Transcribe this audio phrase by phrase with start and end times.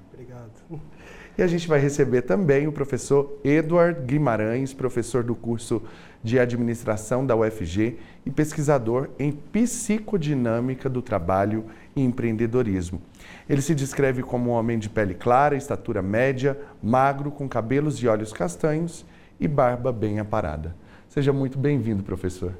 [1.41, 5.83] E a gente vai receber também o professor Edward Guimarães, professor do curso
[6.23, 7.97] de Administração da UFG
[8.27, 11.65] e pesquisador em Psicodinâmica do Trabalho
[11.97, 13.01] e Empreendedorismo.
[13.49, 18.07] Ele se descreve como um homem de pele clara, estatura média, magro, com cabelos e
[18.07, 19.07] olhos castanhos
[19.41, 20.77] e barba bem aparada.
[21.09, 22.53] Seja muito bem-vindo, professor.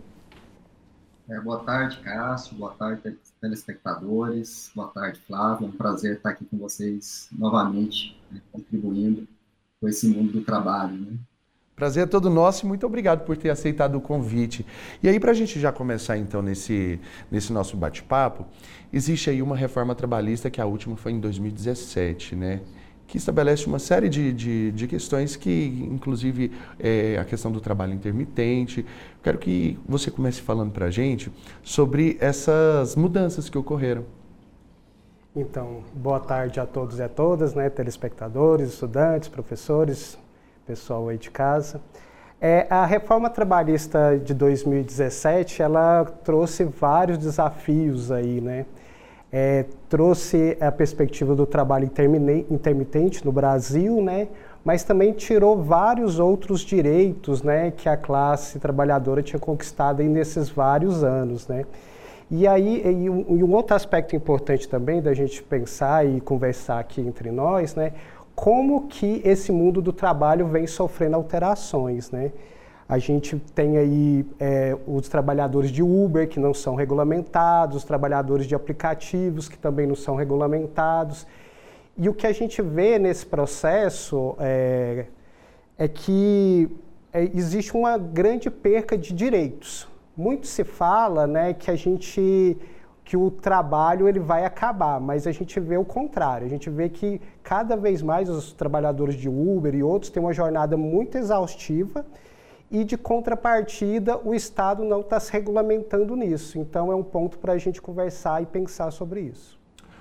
[1.31, 2.57] É, boa tarde, Cássio.
[2.57, 4.73] Boa tarde, telespectadores.
[4.75, 5.67] Boa tarde, Flávio.
[5.67, 9.29] É um prazer estar aqui com vocês novamente, né, contribuindo
[9.81, 10.93] com esse mundo do trabalho.
[10.93, 11.17] Né?
[11.77, 14.67] Prazer é todo nosso e muito obrigado por ter aceitado o convite.
[15.01, 16.99] E aí, para a gente já começar então nesse,
[17.31, 18.45] nesse nosso bate-papo,
[18.93, 22.61] existe aí uma reforma trabalhista que a última foi em 2017, né?
[23.11, 27.93] Que estabelece uma série de, de, de questões que, inclusive, é, a questão do trabalho
[27.93, 28.87] intermitente.
[29.21, 34.05] Quero que você comece falando para a gente sobre essas mudanças que ocorreram.
[35.35, 40.17] Então, boa tarde a todos e a todas, né, telespectadores, estudantes, professores,
[40.65, 41.81] pessoal aí de casa.
[42.41, 48.67] É, a reforma trabalhista de 2017, ela trouxe vários desafios aí, né?
[49.33, 51.91] É, trouxe a perspectiva do trabalho
[52.51, 54.29] intermitente no Brasil, né?
[54.65, 61.03] mas também tirou vários outros direitos né, que a classe trabalhadora tinha conquistado nesses vários
[61.03, 61.47] anos.
[61.47, 61.65] Né?
[62.31, 66.79] E aí, e um, e um, outro aspecto importante também da gente pensar e conversar
[66.79, 67.93] aqui entre nós, né,
[68.35, 72.33] como que esse mundo do trabalho vem sofrendo alterações, né?
[72.91, 78.47] A gente tem aí é, os trabalhadores de Uber que não são regulamentados, os trabalhadores
[78.47, 81.25] de aplicativos que também não são regulamentados.
[81.97, 85.07] E o que a gente vê nesse processo é,
[85.79, 86.69] é que
[87.13, 89.89] é, existe uma grande perca de direitos.
[90.17, 92.59] Muito se fala né, que a gente
[93.05, 96.45] que o trabalho ele vai acabar, mas a gente vê o contrário.
[96.45, 100.33] A gente vê que cada vez mais os trabalhadores de Uber e outros têm uma
[100.33, 102.05] jornada muito exaustiva
[102.71, 106.59] e de contrapartida o Estado não está se regulamentando nisso.
[106.59, 109.59] Então é um ponto para a gente conversar e pensar sobre isso.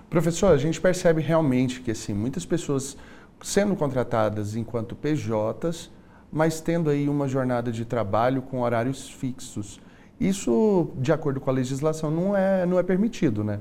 [0.09, 2.95] Professor, a gente percebe realmente que assim, muitas pessoas
[3.41, 5.89] sendo contratadas enquanto PJs,
[6.31, 9.79] mas tendo aí uma jornada de trabalho com horários fixos.
[10.19, 13.59] Isso, de acordo com a legislação, não é, não é permitido, né?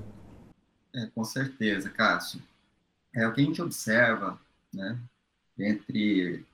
[0.94, 2.40] É, com certeza, Cássio.
[3.14, 4.38] É o que a gente observa,
[4.72, 4.99] né,
[5.58, 6.44] entre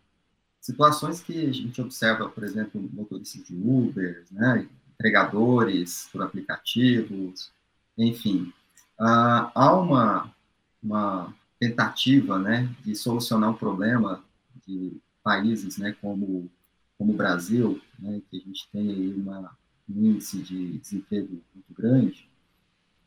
[0.65, 7.53] situações que a gente observa, por exemplo, motoristas de Uber, né, entregadores por aplicativos,
[7.99, 8.51] enfim,
[8.99, 10.35] uh, há uma,
[10.83, 14.25] uma tentativa né, de solucionar um problema
[14.67, 16.51] de países né, como,
[16.97, 19.55] como o Brasil, né, que a gente tem aí uma,
[19.87, 22.27] um índice de desemprego muito grande,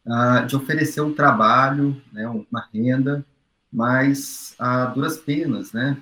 [0.06, 3.25] uh, de oferecer um trabalho, né, uma renda,
[3.74, 6.00] mas a duras penas, né,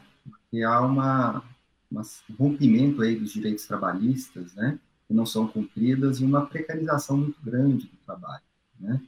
[0.55, 1.43] porque há uma,
[1.91, 2.01] um
[2.39, 4.79] rompimento aí dos direitos trabalhistas, né?
[5.05, 8.41] que não são cumpridas e uma precarização muito grande do trabalho,
[8.79, 9.01] né?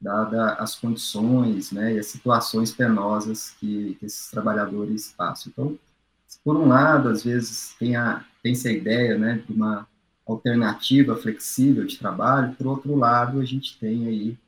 [0.00, 5.52] dada as condições né, e as situações penosas que, que esses trabalhadores passam.
[5.52, 5.78] Então,
[6.42, 9.86] por um lado, às vezes tem, a, tem essa ideia né, de uma
[10.26, 14.38] alternativa flexível de trabalho, por outro lado, a gente tem aí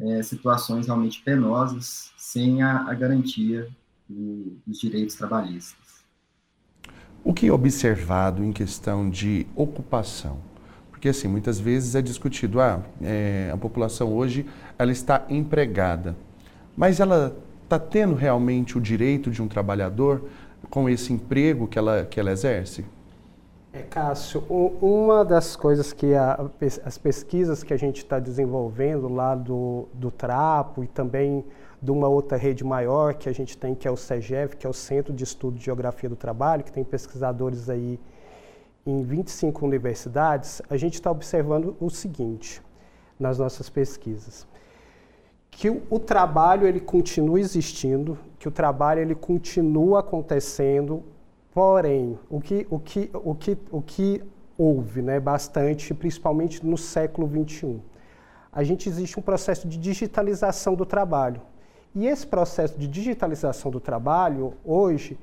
[0.00, 3.68] é, situações realmente penosas sem a, a garantia
[4.08, 5.81] do, dos direitos trabalhistas.
[7.24, 10.38] O que é observado em questão de ocupação?
[10.90, 14.46] Porque, assim, muitas vezes é discutido, ah, é, a população hoje,
[14.78, 16.16] ela está empregada,
[16.76, 20.28] mas ela está tendo realmente o direito de um trabalhador
[20.68, 22.84] com esse emprego que ela, que ela exerce?
[23.72, 26.38] É, Cássio, uma das coisas que a,
[26.84, 31.44] as pesquisas que a gente está desenvolvendo lá do, do Trapo e também
[31.82, 34.70] de uma outra rede maior que a gente tem, que é o CEGEV, que é
[34.70, 37.98] o Centro de Estudo de Geografia do Trabalho, que tem pesquisadores aí
[38.86, 42.62] em 25 universidades, a gente está observando o seguinte
[43.18, 44.46] nas nossas pesquisas.
[45.50, 51.02] Que o, trabalho ele continua existindo, que o trabalho ele continua acontecendo,
[51.52, 54.22] porém, o que, o que, o que, o que
[54.56, 57.80] houve né, bastante, principalmente no século XXI,
[58.50, 61.40] a gente existe um processo de digitalização do trabalho.
[61.94, 65.18] E esse processo de digitalização do trabalho, hoje,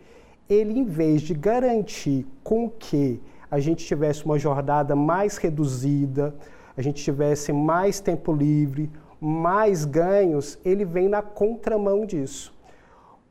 [0.48, 3.19] ele, em vez de garantir com que
[3.50, 6.36] a gente tivesse uma jornada mais reduzida,
[6.77, 12.54] a gente tivesse mais tempo livre, mais ganhos, ele vem na contramão disso.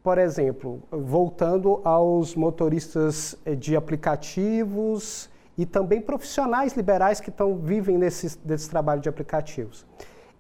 [0.03, 7.99] Por exemplo, voltando aos motoristas eh, de aplicativos e também profissionais liberais que estão, vivem
[7.99, 9.87] nesse, nesse trabalho de aplicativos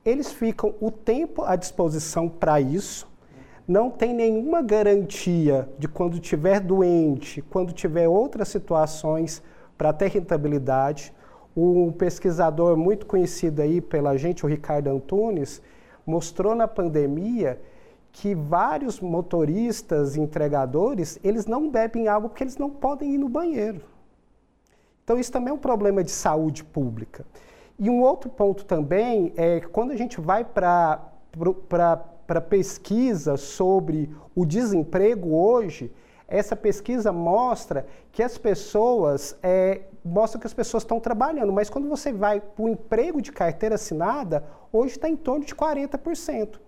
[0.08, 3.06] eles ficam o tempo à disposição para isso,
[3.66, 9.42] não tem nenhuma garantia de quando tiver doente, quando tiver outras situações
[9.76, 11.12] para ter rentabilidade.
[11.54, 15.60] Um pesquisador muito conhecido aí pela gente, o Ricardo Antunes,
[16.06, 17.60] mostrou na pandemia
[18.10, 23.28] que vários motoristas e entregadores, eles não bebem água porque eles não podem ir no
[23.28, 23.82] banheiro.
[25.04, 27.26] Então isso também é um problema de saúde pública.
[27.78, 31.04] E um outro ponto também é quando a gente vai para
[32.26, 35.90] para pesquisa sobre o desemprego hoje,
[36.26, 41.88] essa pesquisa mostra que as pessoas é, mostra que as pessoas estão trabalhando, mas quando
[41.88, 46.60] você vai para o emprego de carteira assinada, hoje está em torno de 40%.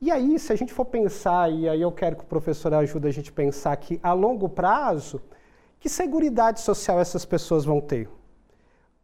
[0.00, 3.08] E aí, se a gente for pensar, e aí eu quero que o professor ajude
[3.08, 5.20] a gente a pensar que a longo prazo,
[5.78, 8.08] que segurança social essas pessoas vão ter?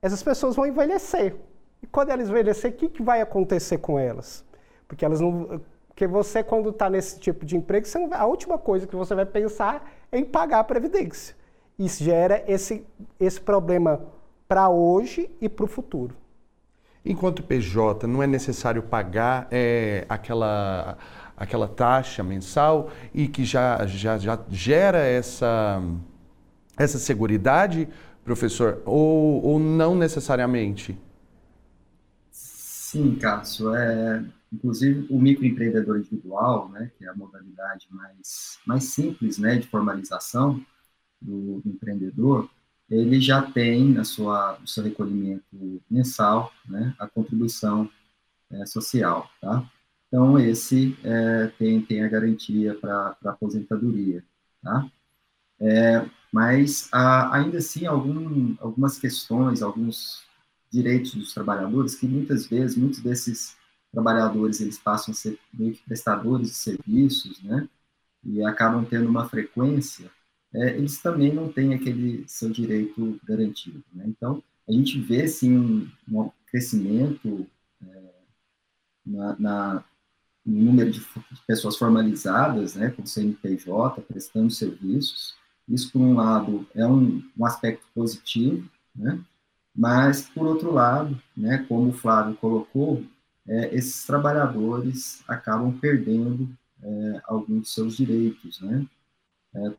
[0.03, 1.37] Essas pessoas vão envelhecer.
[1.81, 4.45] E quando elas envelhecer, o que, que vai acontecer com elas?
[4.89, 5.61] Porque elas não.
[5.89, 9.27] Porque você, quando está nesse tipo de emprego, você, a última coisa que você vai
[9.27, 11.37] pensar é em pagar a Previdência.
[11.79, 12.85] Isso gera esse,
[13.21, 14.01] esse problema
[14.49, 16.17] para hoje e para o futuro.
[17.05, 20.97] Enquanto PJ, não é necessário pagar é, aquela,
[21.37, 25.83] aquela taxa mensal e que já, já, já gera essa,
[26.79, 27.89] essa seguridade
[28.25, 30.97] professor, ou, ou não necessariamente?
[32.31, 33.75] Sim, Cássio.
[33.75, 39.67] É, inclusive, o microempreendedor individual, né, que é a modalidade mais, mais simples né, de
[39.67, 40.65] formalização
[41.21, 42.49] do, do empreendedor,
[42.91, 47.89] ele já tem na sua, no seu recolhimento mensal né, a contribuição
[48.51, 49.31] é, social.
[49.41, 49.67] Tá?
[50.09, 54.23] Então, esse é, tem, tem a garantia para a aposentadoria.
[54.63, 54.91] Tá?
[55.59, 60.25] É, mas ah, ainda assim algum, algumas questões, alguns
[60.71, 63.55] direitos dos trabalhadores que muitas vezes muitos desses
[63.93, 67.69] trabalhadores eles passam a ser meio que prestadores de serviços, né?
[68.25, 70.11] E acabam tendo uma frequência,
[70.55, 74.05] é, eles também não têm aquele seu direito garantido, né?
[74.07, 77.47] Então a gente vê sim um, um crescimento
[77.83, 78.11] é,
[79.05, 79.85] na, na
[80.45, 81.01] no número de
[81.47, 85.37] pessoas formalizadas, né, com CNPJ, prestando serviços,
[85.73, 89.19] isso, por um lado, é um, um aspecto positivo, né?
[89.75, 93.05] mas, por outro lado, né, como o Flávio colocou,
[93.49, 96.49] é, esses trabalhadores acabam perdendo
[96.83, 98.87] é, alguns de seus direitos, né?
[99.55, 99.73] É,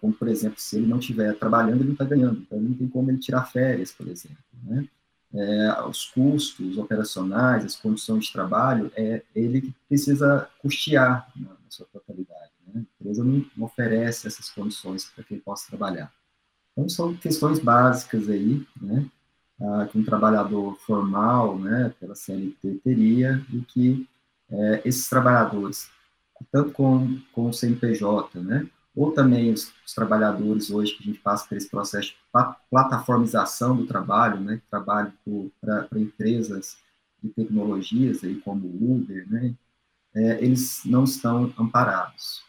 [0.00, 2.88] como, por exemplo, se ele não estiver trabalhando, ele não está ganhando, então não tem
[2.88, 4.88] como ele tirar férias, por exemplo, né?
[5.34, 11.56] É, os custos operacionais, as condições de trabalho, é ele que precisa custear na, na
[11.68, 12.35] sua totalidade.
[12.76, 12.84] Né?
[13.00, 16.12] A empresa não, oferece essas condições para que ele possa trabalhar.
[16.72, 19.06] Então, são questões básicas aí, né,
[19.60, 24.06] ah, que um trabalhador formal, né, pela CLT teria, e que
[24.50, 25.88] é, esses trabalhadores,
[26.52, 31.18] tanto com, com o CNPJ, né, ou também os, os, trabalhadores hoje que a gente
[31.20, 32.16] passa por esse processo de
[32.70, 35.12] plataformização do trabalho, né, trabalho
[35.60, 36.76] para empresas
[37.22, 39.54] de tecnologias aí como Uber, né,
[40.14, 42.44] é, eles não estão amparados.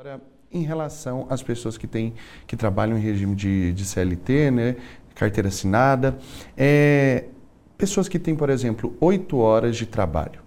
[0.00, 0.18] Agora,
[0.50, 2.14] em relação às pessoas que têm
[2.46, 4.76] que trabalham em regime de, de CLT, né,
[5.14, 6.16] carteira assinada,
[6.56, 7.24] é,
[7.76, 10.40] pessoas que têm, por exemplo, oito horas de trabalho.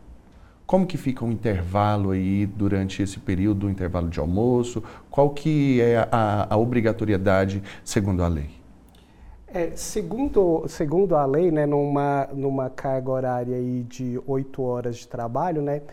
[0.66, 4.84] Como que fica o intervalo aí durante esse período, o intervalo de almoço?
[5.08, 8.50] Qual que é a, a obrigatoriedade segundo a lei?
[9.48, 15.08] É, segundo, segundo a lei, né, numa, numa carga horária aí de oito horas de
[15.08, 15.84] trabalho, né,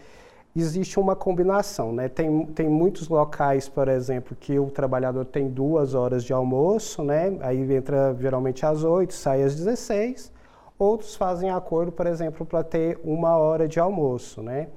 [0.55, 1.93] existe uma combinação.
[1.93, 2.09] Né?
[2.09, 7.37] Tem, tem muitos locais, por exemplo, que o trabalhador tem duas horas de almoço, né?
[7.41, 10.33] aí entra geralmente às oito, sai às 16.
[10.79, 14.43] Outros fazem acordo, por exemplo, para ter uma hora de almoço.
[14.43, 14.69] Né?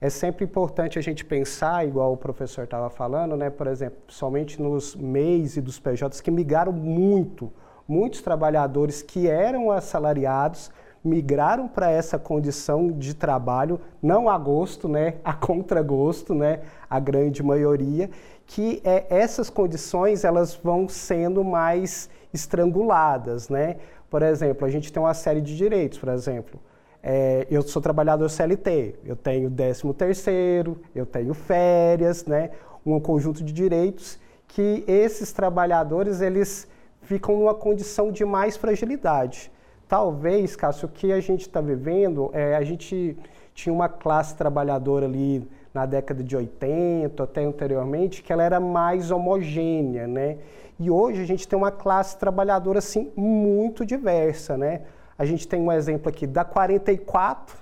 [0.00, 3.50] É sempre importante a gente pensar, igual o professor estava falando, né?
[3.50, 7.52] por exemplo, somente nos MEIs e dos PJs que migraram muito,
[7.86, 10.70] muitos trabalhadores que eram assalariados
[11.02, 17.42] migraram para essa condição de trabalho, não a gosto, né, a contragosto, né, a grande
[17.42, 18.10] maioria,
[18.46, 23.76] que é, essas condições elas vão sendo mais estranguladas, né?
[24.08, 26.60] Por exemplo, a gente tem uma série de direitos, por exemplo,
[27.02, 32.50] é, eu sou trabalhador CLT, eu tenho 13 terceiro, eu tenho férias, né?
[32.84, 36.66] Um conjunto de direitos que esses trabalhadores eles
[37.02, 39.50] ficam numa condição de mais fragilidade.
[39.90, 43.18] Talvez, Cássio, o que a gente está vivendo, é, a gente
[43.52, 49.10] tinha uma classe trabalhadora ali na década de 80, até anteriormente, que ela era mais
[49.10, 50.38] homogênea, né?
[50.78, 54.82] E hoje a gente tem uma classe trabalhadora, assim, muito diversa, né?
[55.18, 57.58] A gente tem um exemplo aqui da 44,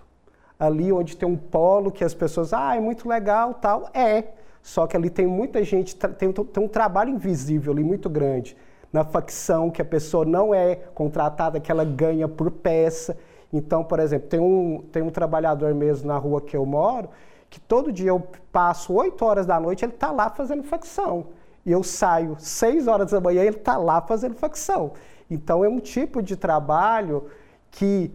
[0.61, 3.89] ali onde tem um polo que as pessoas, ah, é muito legal, tal.
[3.95, 4.25] É,
[4.63, 8.55] só que ali tem muita gente, tem, tem um trabalho invisível ali muito grande
[8.93, 13.17] na facção, que a pessoa não é contratada, que ela ganha por peça.
[13.53, 17.09] Então, por exemplo, tem um, tem um trabalhador mesmo na rua que eu moro,
[17.51, 21.27] que todo dia eu passo 8 horas da noite, ele está lá fazendo facção.
[21.65, 24.93] E eu saio 6 horas da manhã, ele está lá fazendo facção.
[25.31, 27.27] Então, é um tipo de trabalho
[27.71, 28.11] que,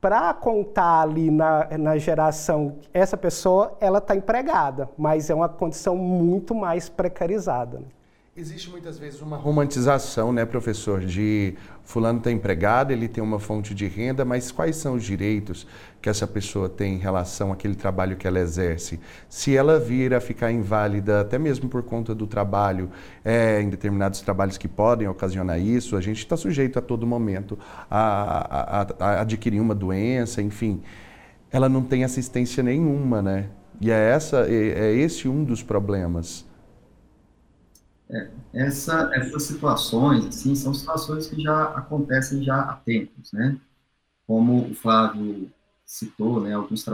[0.00, 5.96] para contar ali na, na geração, essa pessoa, ela está empregada, mas é uma condição
[5.96, 7.78] muito mais precarizada.
[7.78, 7.86] Né?
[8.40, 13.74] Existe muitas vezes uma romantização, né, professor, de fulano está empregado, ele tem uma fonte
[13.74, 15.66] de renda, mas quais são os direitos
[16.00, 19.00] que essa pessoa tem em relação àquele trabalho que ela exerce?
[19.28, 22.92] Se ela vir a ficar inválida, até mesmo por conta do trabalho,
[23.24, 27.58] é, em determinados trabalhos que podem ocasionar isso, a gente está sujeito a todo momento
[27.90, 30.80] a, a, a adquirir uma doença, enfim.
[31.50, 33.48] Ela não tem assistência nenhuma, né?
[33.80, 36.46] E é, essa, é, é esse um dos problemas.
[38.10, 43.58] É, essa, essas situações, assim, são situações que já acontecem já há tempos, né?
[44.26, 45.50] Como o Flávio
[45.84, 46.86] citou, né, alguns,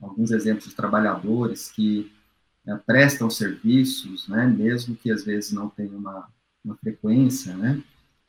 [0.00, 2.12] alguns exemplos de trabalhadores que
[2.66, 6.28] é, prestam serviços, né, mesmo que às vezes não tenham uma,
[6.64, 7.82] uma frequência, né?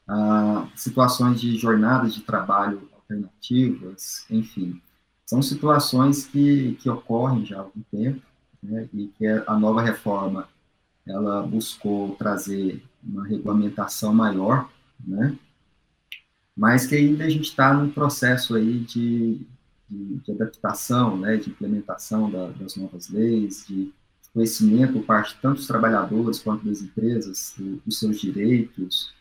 [0.07, 4.81] Ah, situações de jornadas de trabalho alternativas, enfim,
[5.25, 8.21] são situações que, que ocorrem já há algum tempo,
[8.61, 10.47] né, e que a nova reforma
[11.05, 15.37] ela buscou trazer uma regulamentação maior, né?
[16.55, 19.41] Mas que ainda a gente está num processo aí de,
[19.89, 21.37] de, de, adaptação, né?
[21.37, 23.91] De implementação da, das novas leis, de
[24.33, 29.13] conhecimento por parte tanto dos trabalhadores quanto das empresas do, dos seus direitos,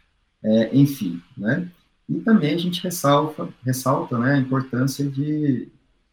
[0.42, 1.70] é, enfim, né?
[2.08, 5.68] E também a gente ressalta, ressalta né, a importância de,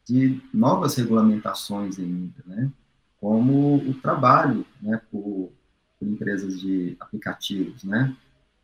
[0.07, 2.71] de novas regulamentações ainda, né?
[3.27, 5.51] Como o trabalho né, por
[5.99, 8.15] por empresas de aplicativos, né?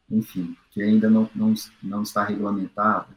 [0.10, 3.08] Enfim, que ainda não, não, não está regulamentado.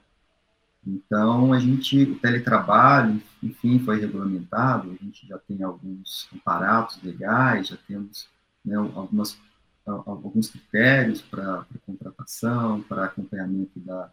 [0.87, 7.69] Então, a gente, o teletrabalho, enfim, foi regulamentado, a gente já tem alguns aparatos legais,
[7.69, 8.29] já temos
[8.65, 9.39] né, algumas,
[9.85, 14.11] alguns critérios para contratação, para acompanhamento da,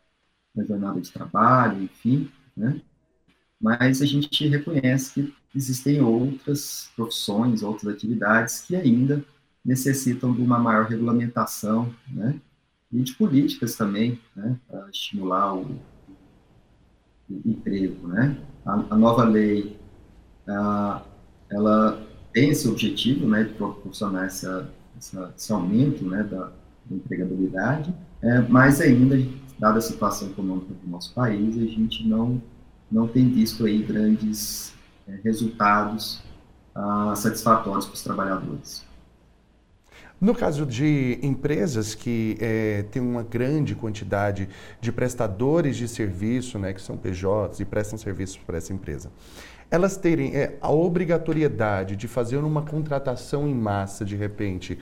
[0.53, 2.81] da jornada de trabalho, enfim, né?
[3.63, 9.23] Mas a gente reconhece que existem outras profissões, outras atividades que ainda
[9.63, 12.35] necessitam de uma maior regulamentação, né?
[12.91, 14.59] E de políticas também, né?
[14.67, 15.79] Para estimular o,
[17.29, 18.37] o, emprego, né?
[18.65, 19.79] A, a nova lei,
[20.45, 21.01] a,
[21.49, 23.45] ela tem esse objetivo, né?
[23.45, 26.21] De proporcionar essa, essa esse aumento, né?
[26.23, 26.51] Da,
[26.85, 29.17] da empregabilidade, é, mas ainda,
[29.57, 32.41] dada a situação econômica do nosso país, a gente não
[32.93, 34.71] não tem visto aí grandes
[35.07, 36.21] é, resultados
[36.75, 38.85] ah, satisfatórios para os trabalhadores.
[40.21, 44.47] No caso de empresas que é, têm uma grande quantidade
[44.79, 49.11] de prestadores de serviço, né, que são PJs e prestam serviços para essa empresa,
[49.69, 54.77] elas terem é, a obrigatoriedade de fazer uma contratação em massa, de repente,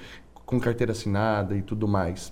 [0.46, 2.32] com carteira assinada e tudo mais,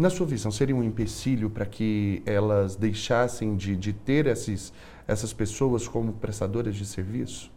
[0.00, 4.72] na sua visão, seria um empecilho para que elas deixassem de, de ter esses,
[5.06, 7.52] essas pessoas como prestadoras de serviço?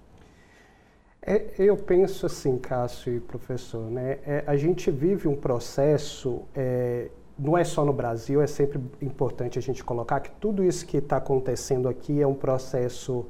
[1.26, 4.20] É, eu penso assim, Cássio e professor, né?
[4.28, 7.08] É, a gente vive um processo, é,
[7.40, 10.98] não é só no Brasil, é sempre importante a gente colocar que tudo isso que
[10.98, 13.26] está acontecendo aqui é um processo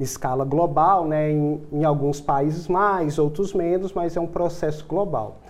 [0.00, 1.30] em escala global, né?
[1.30, 5.42] Em, em alguns países mais, outros menos, mas é um processo global.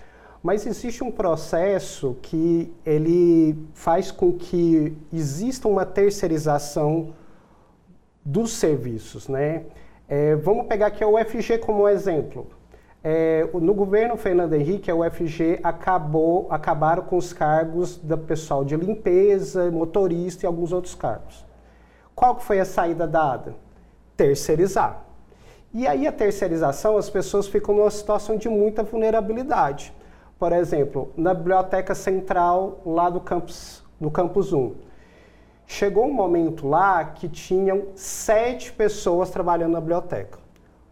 [0.43, 7.14] Mas existe um processo que ele faz com que exista uma terceirização
[8.25, 9.64] dos serviços, né?
[10.09, 12.47] É, vamos pegar aqui a UFG como exemplo.
[13.02, 18.76] É, no governo Fernando Henrique, a UFG acabou, acabaram com os cargos do pessoal de
[18.76, 21.45] limpeza, motorista e alguns outros cargos.
[22.16, 23.55] Qual que foi a saída dada?
[24.16, 25.05] Terceirizar.
[25.73, 29.93] E aí a terceirização, as pessoas ficam numa situação de muita vulnerabilidade.
[30.38, 34.75] Por exemplo, na biblioteca central lá do campus, do campus 1.
[35.66, 40.38] Chegou um momento lá que tinham sete pessoas trabalhando na biblioteca.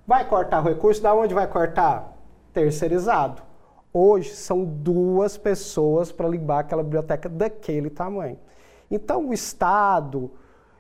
[0.07, 1.03] Vai cortar o recurso?
[1.03, 2.17] Da onde vai cortar?
[2.55, 3.43] Terceirizado.
[3.93, 8.39] Hoje são duas pessoas para limpar aquela biblioteca daquele tamanho.
[8.91, 10.31] Então o Estado,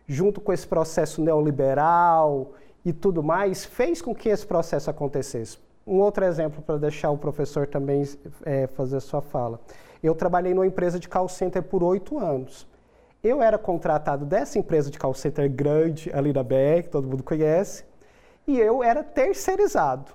[0.06, 2.52] junto com esse processo neoliberal
[2.84, 5.58] e tudo mais, fez com que esse processo acontecesse.
[5.86, 8.02] Um outro exemplo para deixar o professor também
[8.44, 9.60] é, fazer sua fala.
[10.02, 12.66] Eu trabalhei numa empresa de call center por oito anos.
[13.22, 17.22] Eu era contratado dessa empresa de call center grande ali da BR, que todo mundo
[17.22, 17.84] conhece,
[18.46, 20.12] e eu era terceirizado.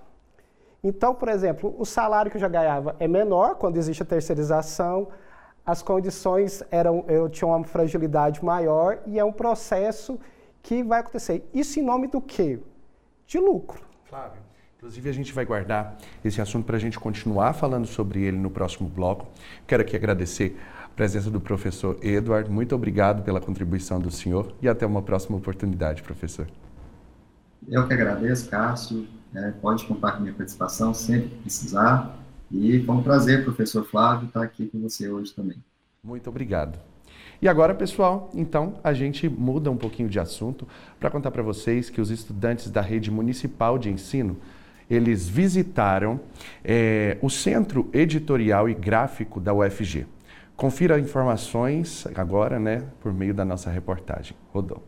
[0.83, 5.09] Então, por exemplo, o salário que eu já ganhava é menor quando existe a terceirização,
[5.65, 10.19] as condições eram, eu tinha uma fragilidade maior e é um processo
[10.63, 11.47] que vai acontecer.
[11.53, 12.59] Isso em nome do quê?
[13.27, 13.83] De lucro.
[14.05, 14.48] Flávio.
[14.79, 18.49] Inclusive, a gente vai guardar esse assunto para a gente continuar falando sobre ele no
[18.49, 19.27] próximo bloco.
[19.67, 22.49] Quero aqui agradecer a presença do professor Edward.
[22.49, 26.47] Muito obrigado pela contribuição do senhor e até uma próxima oportunidade, professor.
[27.67, 29.05] Eu que agradeço, Cássio.
[29.35, 32.17] É, pode contar com minha participação sempre que precisar.
[32.49, 35.61] E foi um prazer, professor Flávio, estar aqui com você hoje também.
[36.01, 36.79] Muito obrigado.
[37.41, 40.65] E agora, pessoal, então a gente muda um pouquinho de assunto
[40.97, 44.37] para contar para vocês que os estudantes da rede municipal de ensino
[44.89, 46.19] eles visitaram
[46.63, 50.07] é, o Centro Editorial e Gráfico da UFG.
[50.55, 54.35] Confira informações agora, né, por meio da nossa reportagem.
[54.51, 54.83] Rodou.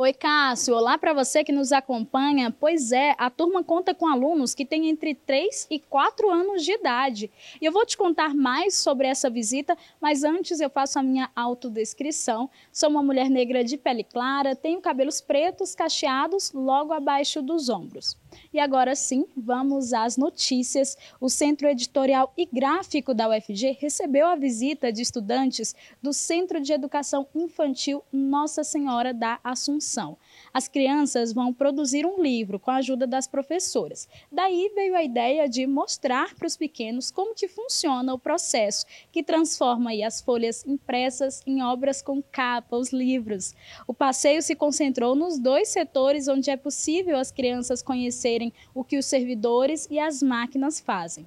[0.00, 0.76] Oi, Cássio.
[0.76, 2.52] Olá para você que nos acompanha.
[2.52, 6.70] Pois é, a turma conta com alunos que têm entre 3 e 4 anos de
[6.70, 7.28] idade.
[7.60, 11.28] E eu vou te contar mais sobre essa visita, mas antes eu faço a minha
[11.34, 12.48] autodescrição.
[12.70, 18.16] Sou uma mulher negra de pele clara, tenho cabelos pretos cacheados logo abaixo dos ombros.
[18.52, 20.96] E agora sim, vamos às notícias.
[21.20, 26.72] O Centro Editorial e Gráfico da UFG recebeu a visita de estudantes do Centro de
[26.72, 30.16] Educação Infantil Nossa Senhora da Assunção.
[30.52, 34.08] As crianças vão produzir um livro com a ajuda das professoras.
[34.30, 39.22] Daí veio a ideia de mostrar para os pequenos como que funciona o processo que
[39.22, 43.54] transforma as folhas impressas em obras com capa, os livros.
[43.86, 48.98] O passeio se concentrou nos dois setores onde é possível as crianças conhecerem o que
[48.98, 51.26] os servidores e as máquinas fazem.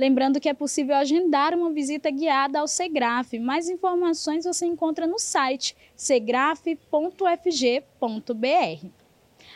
[0.00, 3.38] Lembrando que é possível agendar uma visita guiada ao Segraf.
[3.38, 6.80] Mais informações você encontra no site segraf.fg.br.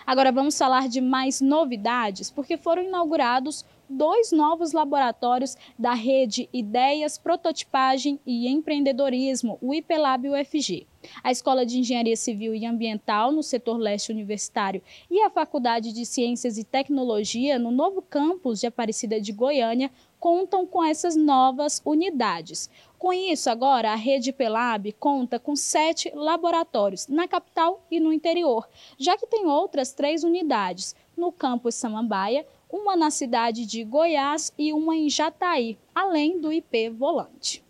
[0.07, 7.16] Agora vamos falar de mais novidades, porque foram inaugurados dois novos laboratórios da rede Ideias,
[7.16, 10.87] Prototipagem e Empreendedorismo, o IPLab UFG.
[11.22, 16.07] A Escola de Engenharia Civil e Ambiental, no setor leste universitário, e a Faculdade de
[16.07, 19.90] Ciências e Tecnologia, no novo campus de Aparecida de Goiânia,
[20.24, 22.70] contam com essas novas unidades.
[22.98, 28.66] Com isso, agora, a Rede Pelab conta com sete laboratórios na capital e no interior,
[28.96, 34.72] já que tem outras três unidades no campus Samambaia, uma na cidade de Goiás e
[34.72, 37.62] uma em Jataí, além do IP Volante.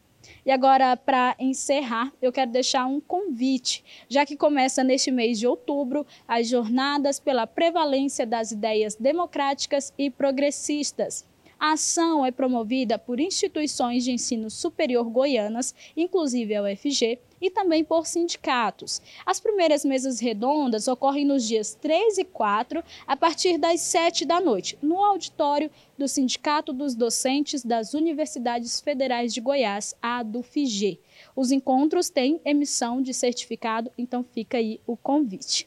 [0.47, 5.47] E agora, para encerrar, eu quero deixar um convite, já que começa neste mês de
[5.49, 11.27] outubro as jornadas pela prevalência das ideias democráticas e progressistas.
[11.65, 17.83] A ação é promovida por instituições de ensino superior goianas, inclusive a UFG, e também
[17.83, 19.01] por sindicatos.
[19.25, 24.43] As primeiras mesas redondas ocorrem nos dias 3 e 4, a partir das 7 da
[24.43, 31.01] noite, no auditório do Sindicato dos Docentes das Universidades Federais de Goiás, a do FIG.
[31.35, 35.67] Os encontros têm emissão de certificado, então fica aí o convite.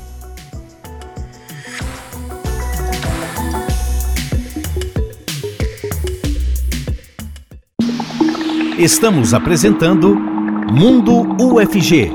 [8.78, 12.10] Estamos apresentando Mundo UFG,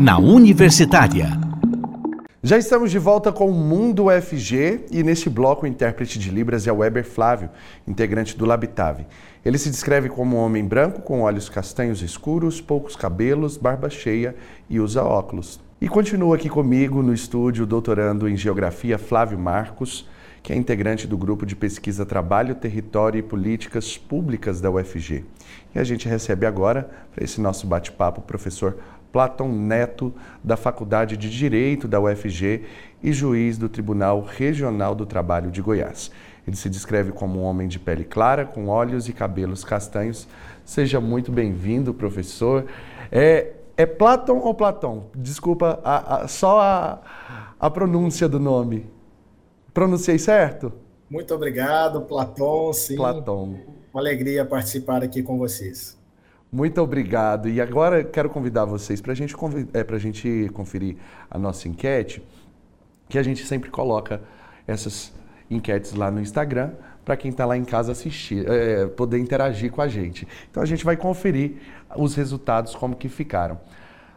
[0.00, 1.28] na Universitária.
[2.40, 6.68] Já estamos de volta com o Mundo UFG e neste bloco o intérprete de Libras
[6.68, 7.50] é o Weber Flávio,
[7.86, 9.06] integrante do Labitave.
[9.44, 14.36] Ele se descreve como um homem branco com olhos castanhos escuros, poucos cabelos, barba cheia
[14.70, 15.60] e usa óculos.
[15.80, 20.08] E continua aqui comigo no estúdio o doutorando em Geografia Flávio Marcos,
[20.42, 25.24] que é integrante do grupo de pesquisa Trabalho, Território e Políticas Públicas da UFG.
[25.72, 28.76] E a gente recebe agora, para esse nosso bate-papo, o professor
[29.12, 30.12] Platão Neto,
[30.42, 32.64] da Faculdade de Direito da UFG
[33.00, 36.10] e juiz do Tribunal Regional do Trabalho de Goiás.
[36.44, 40.26] Ele se descreve como um homem de pele clara, com olhos e cabelos castanhos.
[40.64, 42.66] Seja muito bem-vindo, professor.
[43.12, 45.06] É, é Platão ou Platão?
[45.14, 46.98] Desculpa, a, a, só a,
[47.60, 48.90] a pronúncia do nome.
[49.72, 50.72] Pronunciei certo?
[51.08, 52.96] Muito obrigado, Platão, sim.
[52.96, 53.56] Platão.
[53.94, 55.96] Uma alegria participar aqui com vocês.
[56.50, 57.48] Muito obrigado.
[57.48, 59.36] E agora quero convidar vocês para gente,
[59.72, 60.96] é, a gente conferir
[61.30, 62.20] a nossa enquete,
[63.08, 64.20] que a gente sempre coloca
[64.66, 65.12] essas
[65.48, 66.72] enquetes lá no Instagram
[67.08, 70.28] para quem está lá em casa assistir, é, poder interagir com a gente.
[70.50, 71.52] Então a gente vai conferir
[71.96, 73.58] os resultados como que ficaram.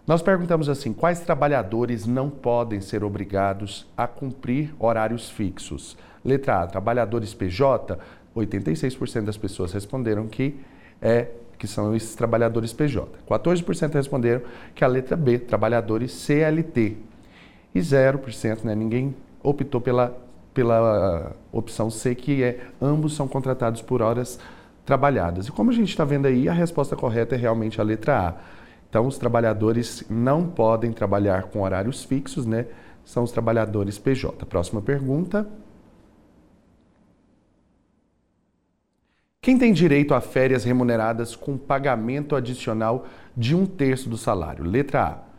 [0.05, 5.97] Nós perguntamos assim: quais trabalhadores não podem ser obrigados a cumprir horários fixos?
[6.23, 7.97] Letra A, trabalhadores PJ,
[8.35, 10.59] 86% das pessoas responderam que
[11.01, 13.07] é que são esses trabalhadores PJ.
[13.25, 14.41] 14% responderam
[14.75, 16.97] que a letra B, trabalhadores CLT.
[17.73, 20.13] E 0%, né, ninguém optou pela
[20.53, 24.39] pela opção C, que é ambos são contratados por horas
[24.85, 25.47] trabalhadas.
[25.47, 28.35] E como a gente está vendo aí, a resposta correta é realmente a letra A.
[28.89, 32.67] Então, os trabalhadores não podem trabalhar com horários fixos, né?
[33.05, 34.45] São os trabalhadores PJ.
[34.45, 35.47] Próxima pergunta.
[39.41, 44.63] Quem tem direito a férias remuneradas com pagamento adicional de um terço do salário?
[44.63, 45.30] Letra A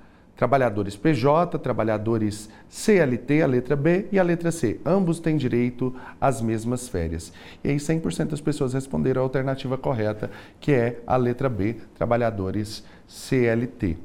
[0.43, 4.81] Trabalhadores PJ, trabalhadores CLT, a letra B e a letra C.
[4.85, 7.33] Ambos têm direito às mesmas férias.
[7.63, 10.29] E aí 100% das pessoas responderam a alternativa correta,
[10.59, 13.97] que é a letra B, trabalhadores CLT.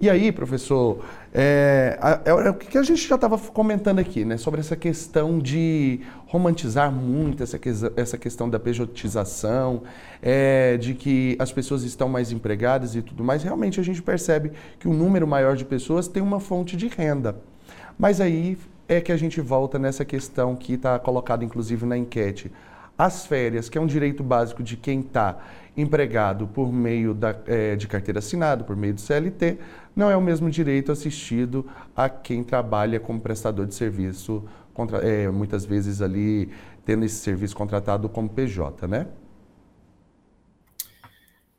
[0.00, 4.38] E aí, professor, é, é, é o que a gente já estava comentando aqui, né,
[4.38, 7.60] sobre essa questão de romantizar muito essa,
[7.94, 9.82] essa questão da pejotização,
[10.22, 13.42] é, de que as pessoas estão mais empregadas e tudo mais.
[13.42, 17.36] Realmente a gente percebe que um número maior de pessoas tem uma fonte de renda.
[17.98, 18.56] Mas aí
[18.88, 22.50] é que a gente volta nessa questão que está colocada inclusive na enquete.
[22.96, 25.38] As férias, que é um direito básico de quem está
[25.76, 29.58] empregado por meio da, é, de carteira assinada, por meio do CLT,
[29.94, 35.28] não é o mesmo direito assistido a quem trabalha como prestador de serviço, contra, é,
[35.28, 36.50] muitas vezes ali
[36.84, 39.06] tendo esse serviço contratado como PJ, né?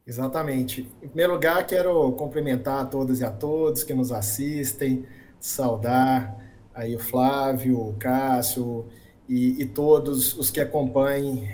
[0.06, 0.90] Exatamente.
[1.02, 5.06] Em primeiro lugar, quero cumprimentar a todas e a todos que nos assistem,
[5.40, 6.36] saudar
[6.74, 8.86] aí o Flávio, o Cássio
[9.30, 11.50] e, e todos os que acompanhem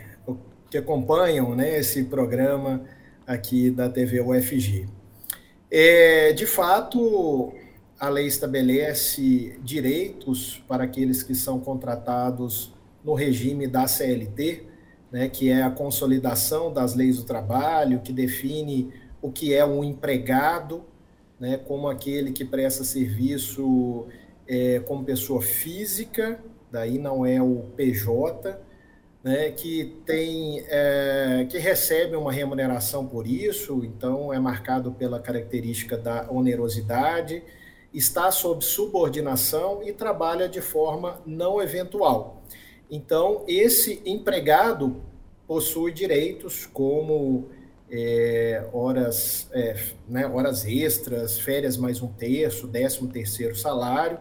[0.70, 2.84] que acompanham né, esse programa
[3.26, 4.97] aqui da TV UFG.
[5.70, 7.54] É, de fato,
[8.00, 14.64] a lei estabelece direitos para aqueles que são contratados no regime da CLT,
[15.12, 19.84] né, que é a consolidação das leis do trabalho, que define o que é um
[19.84, 20.86] empregado,
[21.40, 24.08] né, como aquele que presta serviço
[24.48, 26.40] é, como pessoa física,
[26.72, 28.58] daí não é o PJ,
[29.28, 35.98] né, que tem é, que recebe uma remuneração por isso, então é marcado pela característica
[35.98, 37.44] da onerosidade,
[37.94, 42.42] está sob subordinação e trabalha de forma não eventual.
[42.90, 45.02] Então, esse empregado
[45.46, 47.50] possui direitos como
[47.92, 49.76] é, horas, é,
[50.08, 54.20] né, horas extras, férias mais um terço, décimo terceiro salário,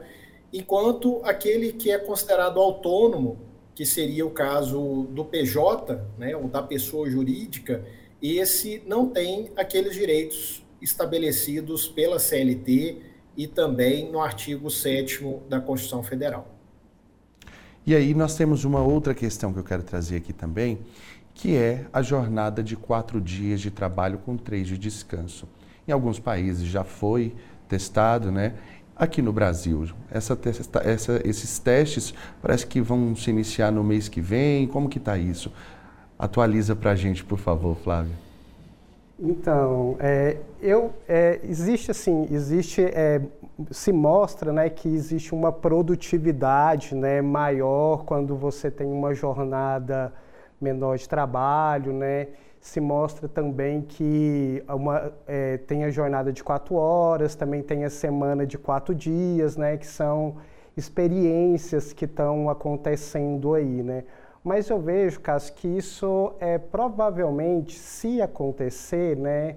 [0.53, 3.46] enquanto aquele que é considerado autônomo,
[3.77, 7.85] que seria o caso do PJ, né, ou da pessoa jurídica,
[8.23, 13.03] esse não tem aqueles direitos estabelecidos pela CLT
[13.37, 16.57] e também no artigo 7 da Constituição Federal.
[17.87, 20.79] E aí nós temos uma outra questão que eu quero trazer aqui também,
[21.35, 25.47] que é a jornada de quatro dias de trabalho com três de descanso.
[25.87, 27.35] Em alguns países já foi
[27.69, 28.55] testado, né?
[28.99, 30.39] Aqui no Brasil, essa,
[30.83, 34.67] essa, esses testes parece que vão se iniciar no mês que vem.
[34.67, 35.53] Como que está isso?
[36.19, 38.15] Atualiza para a gente, por favor, Flávio.
[39.19, 43.21] Então, é, eu, é, existe assim, existe, é,
[43.71, 50.11] se mostra né, que existe uma produtividade né, maior quando você tem uma jornada
[50.59, 52.29] menor de trabalho, né?
[52.67, 57.89] Se mostra também que uma, é, tem a jornada de quatro horas, também tem a
[57.89, 59.77] semana de quatro dias, né?
[59.77, 60.39] Que são
[60.77, 64.03] experiências que estão acontecendo aí, né?
[64.43, 69.55] Mas eu vejo, Cássio, que isso é provavelmente, se acontecer, né?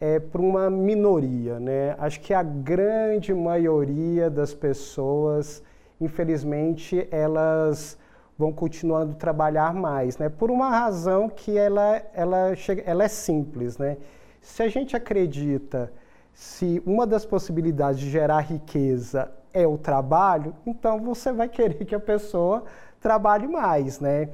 [0.00, 1.94] É para uma minoria, né?
[1.98, 5.62] Acho que a grande maioria das pessoas,
[6.00, 7.96] infelizmente, elas
[8.40, 10.30] vão continuando a trabalhar mais, né?
[10.30, 13.98] Por uma razão que ela, ela, chega, ela é simples, né?
[14.40, 15.92] Se a gente acredita
[16.32, 21.94] se uma das possibilidades de gerar riqueza é o trabalho, então você vai querer que
[21.94, 22.64] a pessoa
[22.98, 24.30] trabalhe mais, né?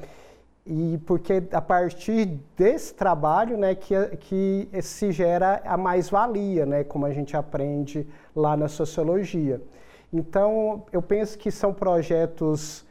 [0.65, 7.07] E porque a partir desse trabalho, né, que, que se gera a mais-valia, né, como
[7.07, 9.61] a gente aprende lá na sociologia.
[10.13, 12.86] Então, eu penso que são projetos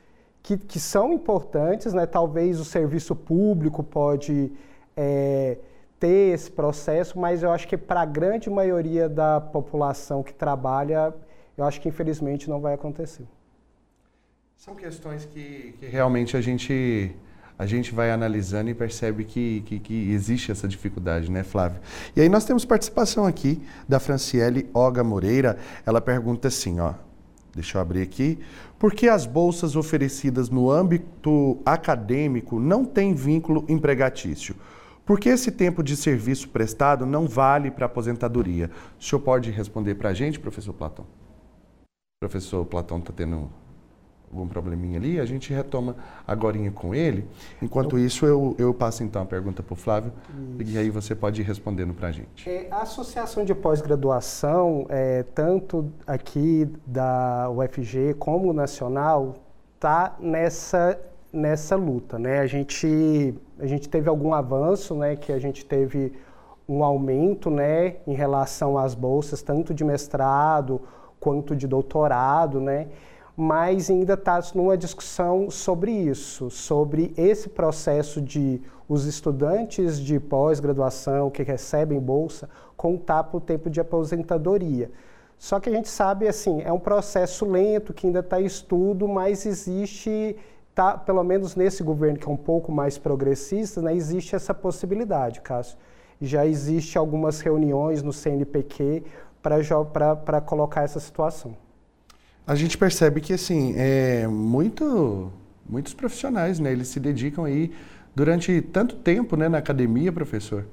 [0.45, 2.05] que, que são importantes, né?
[2.05, 4.51] talvez o serviço público pode
[4.95, 5.57] é,
[5.99, 11.11] ter esse processo, mas eu acho que para a grande maioria da população que trabalha,
[11.57, 13.25] eu acho que infelizmente não vai acontecer.
[14.55, 17.15] São questões que, que realmente a gente
[17.57, 21.79] a gente vai analisando e percebe que, que, que, existe essa dificuldade, né, Flávio?
[22.15, 25.57] E aí nós temos participação aqui da Franciele Oga Moreira.
[25.85, 26.93] Ela pergunta assim, ó.
[27.55, 28.37] Deixa eu abrir aqui.
[28.77, 34.55] Por que as bolsas oferecidas no âmbito acadêmico não têm vínculo empregatício?
[35.05, 38.69] Por que esse tempo de serviço prestado não vale para aposentadoria?
[38.99, 41.05] O senhor pode responder para a gente, professor Platão?
[42.19, 43.49] Professor Platão está tendo
[44.35, 45.95] algum probleminha ali, a gente retoma
[46.27, 47.27] agora com ele.
[47.61, 50.11] Enquanto isso, eu, eu passo então a pergunta para o Flávio
[50.59, 50.71] isso.
[50.71, 52.49] e aí você pode ir respondendo para a gente.
[52.49, 59.35] É, a Associação de Pós-Graduação, é, tanto aqui da UFG como nacional,
[59.75, 60.99] está nessa,
[61.31, 62.17] nessa luta.
[62.17, 62.39] Né?
[62.39, 66.13] A, gente, a gente teve algum avanço, né, que a gente teve
[66.67, 70.81] um aumento né, em relação às bolsas, tanto de mestrado
[71.19, 72.87] quanto de doutorado, né?
[73.35, 81.29] Mas ainda está numa discussão sobre isso, sobre esse processo de os estudantes de pós-graduação
[81.29, 84.91] que recebem bolsa contar para o tempo de aposentadoria.
[85.37, 89.07] Só que a gente sabe, assim, é um processo lento que ainda está em estudo,
[89.07, 90.37] mas existe,
[90.73, 95.41] tá, pelo menos nesse governo que é um pouco mais progressista, né, existe essa possibilidade,
[95.41, 95.77] Cássio.
[96.21, 99.03] Já existe algumas reuniões no CNPq
[99.41, 101.64] para colocar essa situação
[102.45, 105.31] a gente percebe que assim é muito
[105.67, 107.71] muitos profissionais né eles se dedicam aí
[108.15, 110.65] durante tanto tempo né na academia professor.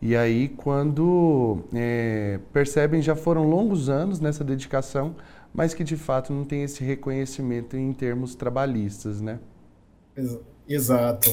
[0.00, 5.16] E aí quando é, percebem já foram longos anos nessa dedicação
[5.52, 9.40] mas que de fato não tem esse reconhecimento em termos trabalhistas né?
[10.68, 11.30] Exato.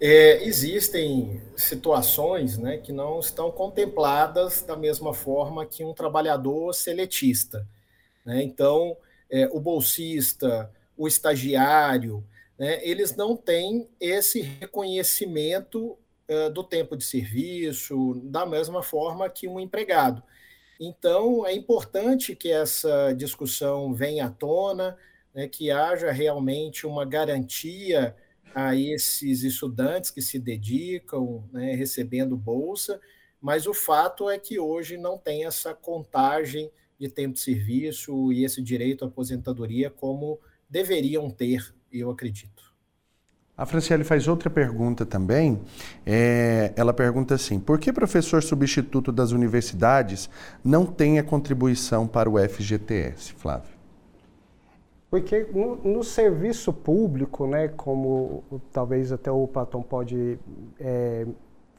[0.00, 7.66] É, existem situações né, que não estão contempladas da mesma forma que um trabalhador seletista
[8.24, 8.42] né?
[8.42, 8.96] então
[9.34, 12.24] é, o bolsista, o estagiário,
[12.56, 19.48] né, eles não têm esse reconhecimento é, do tempo de serviço da mesma forma que
[19.48, 20.22] um empregado.
[20.78, 24.96] Então, é importante que essa discussão venha à tona,
[25.34, 28.14] né, que haja realmente uma garantia
[28.54, 33.00] a esses estudantes que se dedicam, né, recebendo bolsa,
[33.40, 38.44] mas o fato é que hoje não tem essa contagem de tempo de serviço e
[38.44, 42.74] esse direito à aposentadoria como deveriam ter, eu acredito.
[43.56, 45.60] A Franciele faz outra pergunta também.
[46.04, 50.28] É, ela pergunta assim: por que professor substituto das universidades
[50.64, 53.74] não tem a contribuição para o FGTS, Flávio?
[55.08, 60.36] Porque no, no serviço público, né, como talvez até o Platão pode
[60.80, 61.24] é,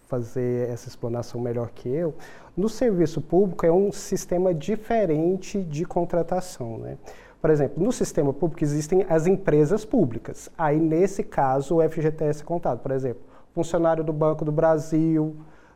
[0.08, 2.14] fazer essa explanação melhor que eu.
[2.56, 6.98] No serviço público é um sistema diferente de contratação, né?
[7.42, 10.50] Por exemplo, no sistema público existem as empresas públicas.
[10.58, 12.80] Aí, nesse caso, o FGTS é contado.
[12.80, 13.22] Por exemplo,
[13.54, 15.36] funcionário do Banco do Brasil,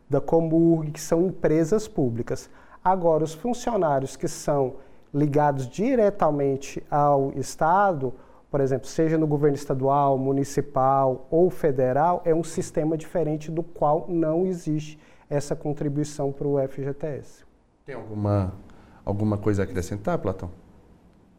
[0.09, 2.49] da Comurg, que são empresas públicas.
[2.83, 4.77] Agora, os funcionários que são
[5.13, 8.13] ligados diretamente ao Estado,
[8.49, 14.07] por exemplo, seja no governo estadual, municipal ou federal, é um sistema diferente do qual
[14.09, 14.97] não existe
[15.29, 17.45] essa contribuição para o FGTS.
[17.85, 18.53] Tem alguma,
[19.05, 20.49] alguma coisa a acrescentar, Platão?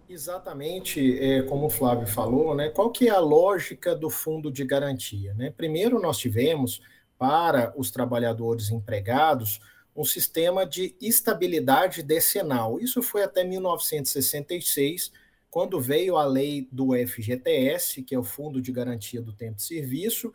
[0.08, 4.64] Exatamente, é, como o Flávio falou, né, qual que é a lógica do fundo de
[4.64, 5.34] garantia?
[5.34, 5.52] Né?
[5.56, 6.80] Primeiro, nós tivemos,
[7.16, 9.60] para os trabalhadores empregados,
[9.94, 12.80] um sistema de estabilidade decenal.
[12.80, 15.12] Isso foi até 1966,
[15.50, 19.62] quando veio a lei do FGTS, que é o Fundo de Garantia do Tempo de
[19.62, 20.32] Serviço,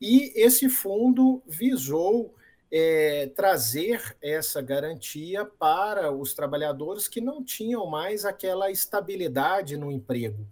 [0.00, 2.34] e esse fundo visou
[2.70, 10.46] é, trazer essa garantia para os trabalhadores que não tinham mais aquela estabilidade no emprego.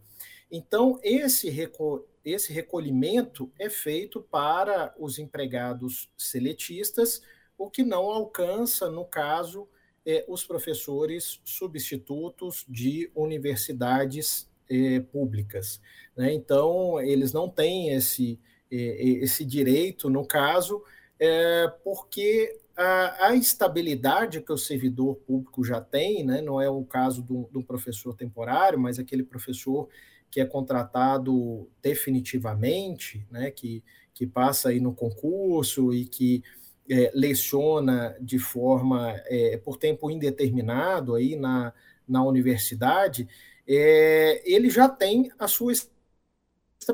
[0.50, 7.22] Então, esse, reco esse recolhimento é feito para os empregados seletistas,
[7.56, 9.68] o que não alcança, no caso,
[10.06, 15.80] é, os professores substitutos de universidades é, públicas.
[16.16, 16.32] Né?
[16.32, 18.38] Então, eles não têm esse,
[18.70, 20.82] é, esse direito, no caso,
[21.18, 26.82] é, porque a, a, estabilidade que o servidor público já tem, né, não é o
[26.84, 29.88] caso do, do professor temporário, mas aquele professor
[30.30, 33.84] que é contratado definitivamente, né, que,
[34.14, 36.42] que passa aí no concurso e que
[36.90, 41.72] é, leciona de forma é, por tempo indeterminado aí na,
[42.06, 43.28] na universidade,
[43.66, 45.72] é, ele já tem a sua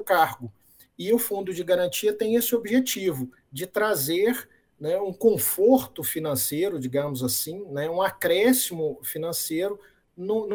[0.05, 0.53] cargo.
[0.99, 7.23] E o fundo de garantia tem esse objetivo de trazer né, um conforto financeiro, digamos
[7.23, 9.81] assim, né, um acréscimo financeiro
[10.15, 10.47] no,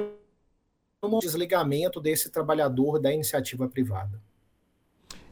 [1.01, 4.21] no desligamento desse trabalhador da iniciativa privada.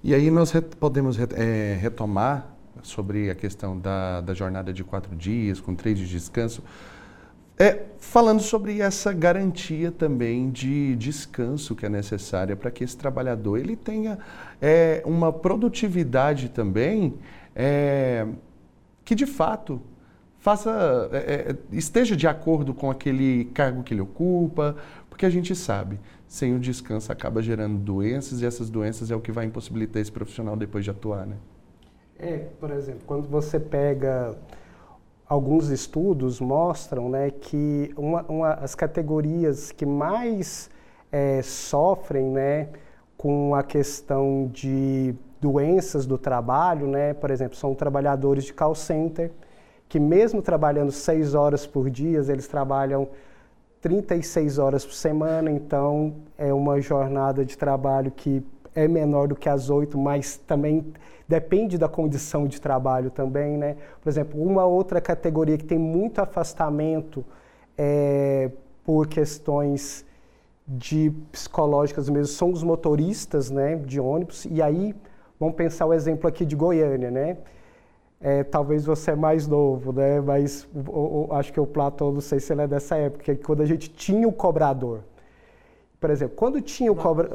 [0.03, 5.59] E aí nós podemos é, retomar sobre a questão da, da jornada de quatro dias,
[5.59, 6.63] com três de descanso,
[7.57, 13.57] é, falando sobre essa garantia também de descanso que é necessária para que esse trabalhador
[13.57, 14.17] ele tenha
[14.61, 17.15] é, uma produtividade também
[17.53, 18.25] é,
[19.03, 19.81] que de fato
[20.39, 24.77] faça é, é, esteja de acordo com aquele cargo que ele ocupa,
[25.09, 29.19] porque a gente sabe sem o descanso acaba gerando doenças e essas doenças é o
[29.19, 31.35] que vai impossibilitar esse profissional depois de atuar, né?
[32.19, 34.35] É, por exemplo, quando você pega
[35.27, 40.69] alguns estudos mostram né, que uma, uma, as categorias que mais
[41.11, 42.69] é, sofrem né,
[43.15, 49.31] com a questão de doenças do trabalho, né, por exemplo, são trabalhadores de call center,
[49.87, 53.07] que mesmo trabalhando seis horas por dia, eles trabalham
[53.81, 58.43] 36 horas por semana, então é uma jornada de trabalho que
[58.79, 60.93] é menor do que as oito, mas também
[61.27, 63.75] depende da condição de trabalho também, né?
[64.01, 67.23] Por exemplo, uma outra categoria que tem muito afastamento
[67.77, 68.49] é,
[68.83, 70.05] por questões
[70.67, 74.45] de psicológicas mesmo são os motoristas, né, de ônibus.
[74.45, 74.95] E aí
[75.39, 77.37] vamos pensar o exemplo aqui de Goiânia, né?
[78.21, 80.19] É, talvez você é mais novo, né?
[80.19, 80.67] Mas
[81.31, 84.27] acho que o Platão, não sei se ele é dessa época, quando a gente tinha
[84.27, 84.99] o cobrador.
[85.99, 87.29] Por exemplo, quando tinha o cobra.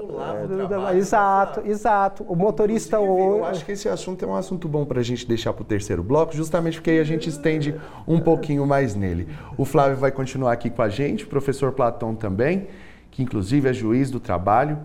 [0.91, 1.71] É, exato, né?
[1.71, 2.25] exato.
[2.25, 3.39] O motorista hoje.
[3.39, 5.65] Eu acho que esse assunto é um assunto bom para a gente deixar para o
[5.67, 7.75] terceiro bloco, justamente porque aí a gente estende
[8.09, 9.29] um pouquinho mais nele.
[9.59, 12.69] O Flávio vai continuar aqui com a gente, o professor Platão também,
[13.11, 14.79] que inclusive é juiz do trabalho.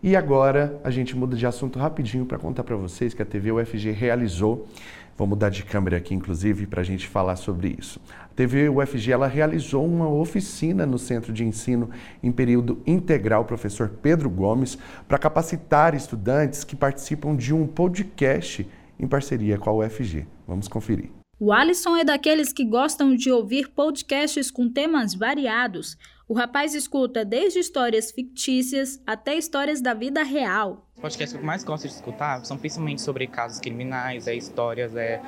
[0.00, 3.50] E agora a gente muda de assunto rapidinho para contar para vocês que a TV
[3.50, 4.68] UFG realizou
[5.16, 8.00] Vou mudar de câmera aqui, inclusive, para a gente falar sobre isso.
[8.36, 11.90] TV UFG ela realizou uma oficina no Centro de Ensino
[12.22, 18.66] em período integral, professor Pedro Gomes, para capacitar estudantes que participam de um podcast
[18.98, 20.26] em parceria com a UFG.
[20.46, 21.10] Vamos conferir.
[21.38, 25.96] O Alisson é daqueles que gostam de ouvir podcasts com temas variados.
[26.26, 30.88] O rapaz escuta desde histórias fictícias até histórias da vida real.
[30.96, 34.96] Os podcasts que eu mais gosto de escutar são principalmente sobre casos criminais, é, histórias
[34.96, 35.20] é,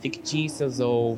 [0.00, 1.16] fictícias ou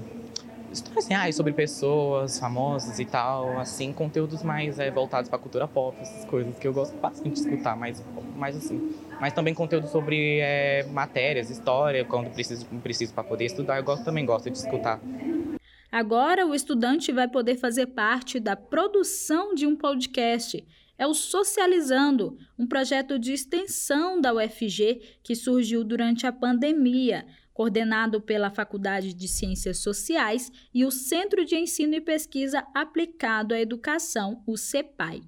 [0.74, 5.96] histórias reais sobre pessoas famosas e tal, assim, conteúdos mais é, voltados para cultura pop,
[6.00, 8.02] essas coisas que eu gosto bastante de escutar, mais,
[8.36, 8.94] mais assim.
[9.20, 14.04] Mas também conteúdo sobre é, matérias, história, quando preciso, preciso para poder estudar, eu gosto,
[14.04, 15.00] também gosto de escutar.
[15.90, 20.66] Agora o estudante vai poder fazer parte da produção de um podcast.
[20.98, 27.24] É o Socializando, um projeto de extensão da UFG que surgiu durante a pandemia.
[27.54, 33.60] Coordenado pela Faculdade de Ciências Sociais e o Centro de Ensino e Pesquisa Aplicado à
[33.60, 35.22] Educação, o CEPAI.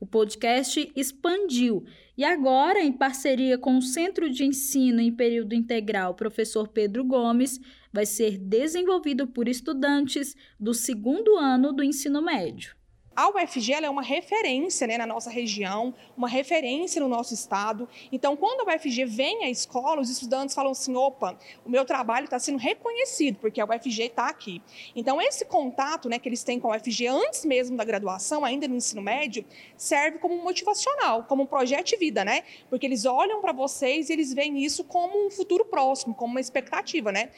[0.00, 1.84] O podcast expandiu
[2.16, 7.60] e agora, em parceria com o Centro de Ensino em Período Integral Professor Pedro Gomes,
[7.92, 12.74] vai ser desenvolvido por estudantes do segundo ano do ensino médio.
[13.14, 17.86] A UFG é uma referência né, na nossa região, uma referência no nosso estado.
[18.10, 22.24] Então, quando a UFG vem à escola, os estudantes falam assim: opa, o meu trabalho
[22.24, 24.62] está sendo reconhecido, porque a UFG está aqui.
[24.96, 28.66] Então, esse contato né, que eles têm com a UFG antes mesmo da graduação, ainda
[28.66, 29.44] no ensino médio,
[29.76, 32.44] serve como motivacional, como um projeto de vida, né?
[32.70, 36.40] Porque eles olham para vocês e eles veem isso como um futuro próximo, como uma
[36.40, 37.28] expectativa, né?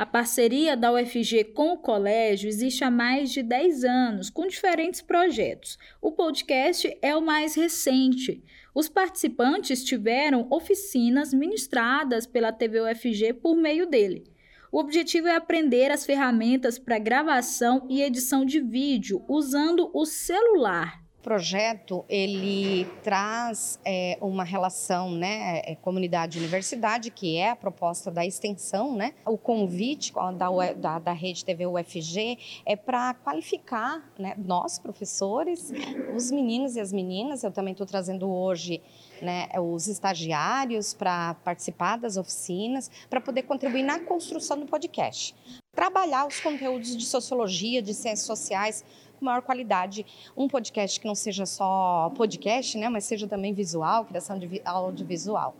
[0.00, 5.02] A parceria da UFG com o colégio existe há mais de 10 anos, com diferentes
[5.02, 5.76] projetos.
[6.00, 8.42] O podcast é o mais recente.
[8.74, 14.24] Os participantes tiveram oficinas ministradas pela TV UFG por meio dele.
[14.72, 20.99] O objetivo é aprender as ferramentas para gravação e edição de vídeo usando o celular
[21.22, 28.96] projeto ele traz é, uma relação, né, é, comunidade-universidade, que é a proposta da extensão,
[28.96, 29.12] né?
[29.24, 35.72] O convite da, da, da rede TV UFG é para qualificar, né, nós professores,
[36.14, 37.44] os meninos e as meninas.
[37.44, 38.82] Eu também estou trazendo hoje
[39.20, 45.34] né, os estagiários para participar das oficinas, para poder contribuir na construção do podcast.
[45.72, 48.84] Trabalhar os conteúdos de sociologia, de ciências sociais,
[49.20, 50.04] com maior qualidade.
[50.36, 55.54] Um podcast que não seja só podcast, né, mas seja também visual, criação de audiovisual.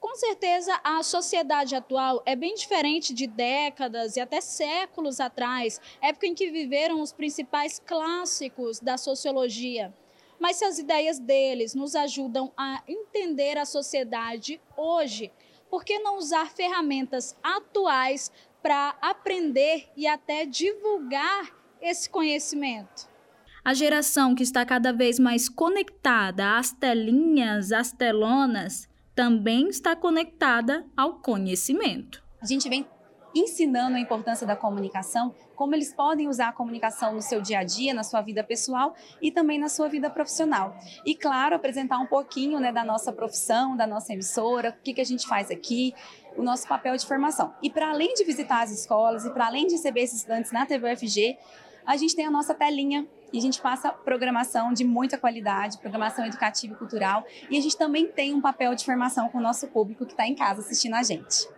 [0.00, 6.26] Com certeza, a sociedade atual é bem diferente de décadas e até séculos atrás, época
[6.26, 9.94] em que viveram os principais clássicos da sociologia.
[10.38, 15.30] Mas se as ideias deles nos ajudam a entender a sociedade hoje,
[15.68, 23.08] por que não usar ferramentas atuais para aprender e até divulgar esse conhecimento.
[23.64, 30.86] A geração que está cada vez mais conectada às telinhas, às telonas, também está conectada
[30.96, 32.22] ao conhecimento.
[32.40, 32.86] A gente vem
[33.34, 37.64] ensinando a importância da comunicação, como eles podem usar a comunicação no seu dia a
[37.64, 40.74] dia, na sua vida pessoal e também na sua vida profissional.
[41.04, 45.00] E, claro, apresentar um pouquinho né, da nossa profissão, da nossa emissora, o que, que
[45.00, 45.94] a gente faz aqui,
[46.36, 47.54] o nosso papel de formação.
[47.62, 50.66] E para além de visitar as escolas e para além de receber esses estudantes na
[50.66, 51.38] TVFG,
[51.86, 56.26] a gente tem a nossa telinha e a gente passa programação de muita qualidade, programação
[56.26, 57.24] educativa e cultural.
[57.48, 60.26] E a gente também tem um papel de formação com o nosso público que está
[60.26, 61.48] em casa assistindo a gente.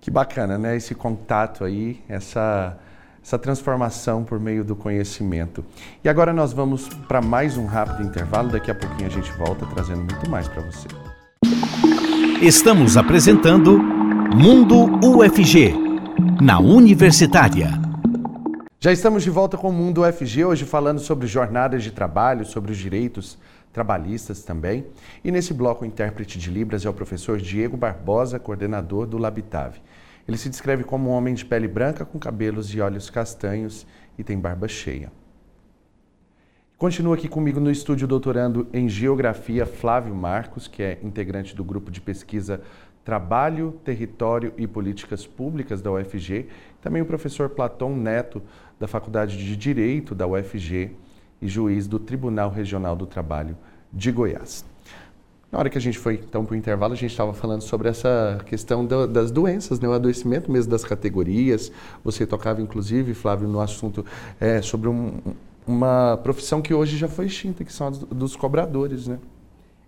[0.00, 0.76] Que bacana, né?
[0.76, 2.78] Esse contato aí, essa,
[3.22, 5.64] essa transformação por meio do conhecimento.
[6.04, 8.50] E agora nós vamos para mais um rápido intervalo.
[8.50, 10.88] Daqui a pouquinho a gente volta trazendo muito mais para você.
[12.44, 15.72] Estamos apresentando Mundo UFG,
[16.42, 17.70] na Universitária.
[18.78, 22.70] Já estamos de volta com o Mundo UFG, hoje falando sobre jornadas de trabalho, sobre
[22.70, 23.38] os direitos
[23.72, 24.84] trabalhistas também.
[25.24, 29.80] E nesse bloco, o intérprete de Libras é o professor Diego Barbosa, coordenador do Labitave.
[30.28, 33.86] Ele se descreve como um homem de pele branca, com cabelos e olhos castanhos
[34.18, 35.10] e tem barba cheia.
[36.76, 41.88] Continua aqui comigo no estúdio doutorando em Geografia Flávio Marcos, que é integrante do grupo
[41.88, 42.60] de pesquisa
[43.04, 46.48] Trabalho, Território e Políticas Públicas da UFG,
[46.82, 48.42] também o professor Platão Neto,
[48.78, 50.90] da Faculdade de Direito da UFG
[51.40, 53.56] e juiz do Tribunal Regional do Trabalho
[53.92, 54.64] de Goiás.
[55.52, 57.88] Na hora que a gente foi então para o intervalo, a gente estava falando sobre
[57.88, 59.86] essa questão do, das doenças, né?
[59.86, 61.70] o adoecimento mesmo das categorias.
[62.02, 64.04] Você tocava, inclusive, Flávio, no assunto
[64.40, 65.20] é, sobre um,
[65.66, 69.18] uma profissão que hoje já foi extinta, que são as dos cobradores, né?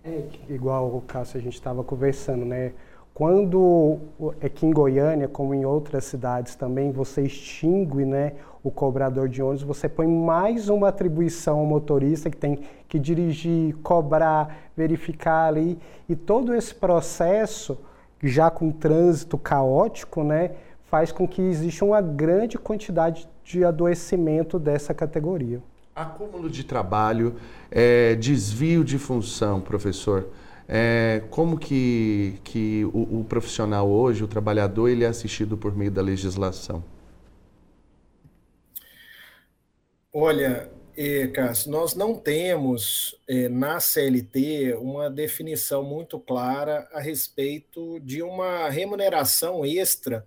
[0.04, 2.72] É, igual o caso a gente estava conversando, né?
[3.16, 3.98] Quando
[4.42, 9.62] aqui em Goiânia, como em outras cidades também, você extingue né, o cobrador de ônibus,
[9.62, 15.78] você põe mais uma atribuição ao motorista que tem que dirigir, cobrar, verificar ali.
[16.06, 17.78] E todo esse processo,
[18.22, 20.50] já com trânsito caótico, né,
[20.96, 25.62] faz com que exista uma grande quantidade de adoecimento dessa categoria.
[25.94, 27.36] Acúmulo de trabalho,
[27.70, 30.26] é, desvio de função, professor.
[30.66, 35.90] É, como que, que o, o, profissional hoje, o trabalhador, ele é assistido por meio
[35.90, 36.82] da legislação?
[40.10, 48.00] Olha, eh, Cássio, nós não temos eh, na CLT uma definição muito clara a respeito
[48.00, 50.26] de uma remuneração extra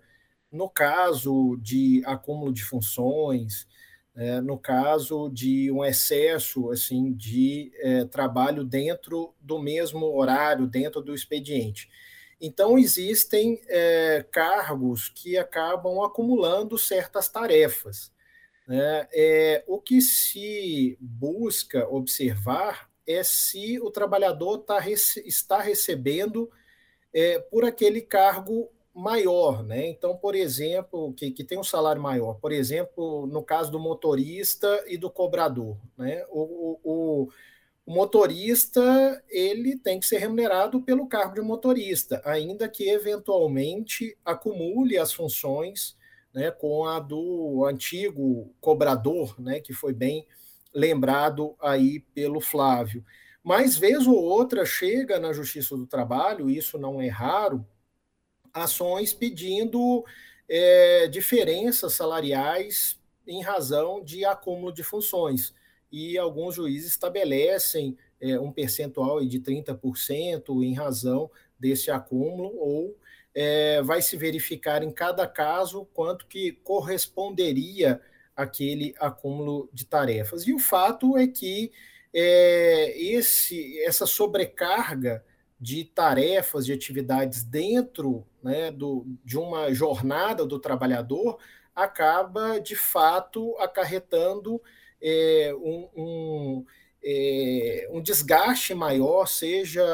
[0.52, 3.68] no caso de acúmulo de funções,
[4.16, 11.02] é, no caso de um excesso assim de é, trabalho dentro do mesmo horário, dentro
[11.02, 11.90] do expediente.
[12.42, 18.12] Então, existem é, cargos que acabam acumulando certas tarefas.
[18.66, 19.08] Né?
[19.12, 26.50] É, o que se busca observar é se o trabalhador tá, está recebendo
[27.14, 28.70] é, por aquele cargo
[29.00, 29.88] maior, né?
[29.88, 34.84] Então, por exemplo, que, que tem um salário maior, por exemplo, no caso do motorista
[34.88, 36.26] e do cobrador, né?
[36.30, 37.30] O, o,
[37.86, 44.98] o motorista ele tem que ser remunerado pelo cargo de motorista, ainda que eventualmente acumule
[44.98, 45.98] as funções,
[46.34, 50.28] né, com a do antigo cobrador, né, que foi bem
[50.72, 53.04] lembrado aí pelo Flávio.
[53.44, 57.66] Mas vez ou outra chega na Justiça do Trabalho, isso não é raro,
[58.60, 60.04] ações pedindo
[60.48, 65.54] é, diferenças salariais em razão de acúmulo de funções.
[65.92, 71.30] E alguns juízes estabelecem é, um percentual de 30% em razão
[71.60, 72.98] desse acúmulo, ou
[73.34, 78.02] é, vai se verificar em cada caso quanto que corresponderia
[78.36, 80.48] aquele acúmulo de tarefas.
[80.48, 81.72] E o fato é que
[82.14, 85.24] é, esse, essa sobrecarga
[85.60, 91.38] de tarefas, de atividades dentro né, do, de uma jornada do trabalhador,
[91.76, 94.62] acaba, de fato, acarretando
[95.02, 96.66] é, um, um,
[97.04, 99.86] é, um desgaste maior, seja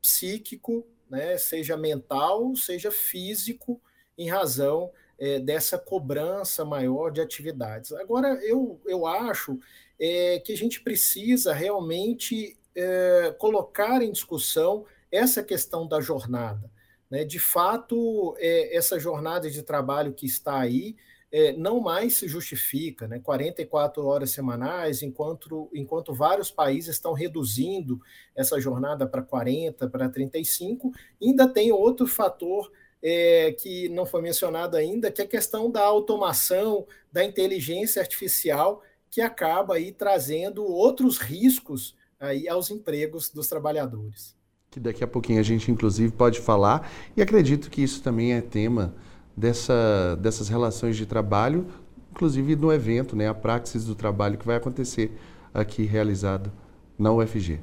[0.00, 3.80] psíquico, né, seja mental, seja físico,
[4.16, 7.92] em razão é, dessa cobrança maior de atividades.
[7.92, 9.58] Agora, eu, eu acho
[9.98, 16.70] é, que a gente precisa realmente é, colocar em discussão essa questão da jornada.
[17.10, 17.24] Né?
[17.24, 20.96] De fato, é, essa jornada de trabalho que está aí
[21.32, 23.20] é, não mais se justifica, né?
[23.20, 28.00] 44 horas semanais, enquanto, enquanto vários países estão reduzindo
[28.34, 30.90] essa jornada para 40, para 35,
[31.22, 32.70] ainda tem outro fator
[33.02, 38.82] é, que não foi mencionado ainda, que é a questão da automação, da inteligência artificial,
[39.08, 44.36] que acaba aí trazendo outros riscos aí aos empregos dos trabalhadores.
[44.70, 48.40] Que daqui a pouquinho a gente inclusive pode falar, e acredito que isso também é
[48.40, 48.94] tema
[49.36, 51.66] dessa, dessas relações de trabalho,
[52.12, 55.10] inclusive no evento, né, a praxis do trabalho que vai acontecer
[55.52, 56.52] aqui realizado
[56.96, 57.58] na UFG.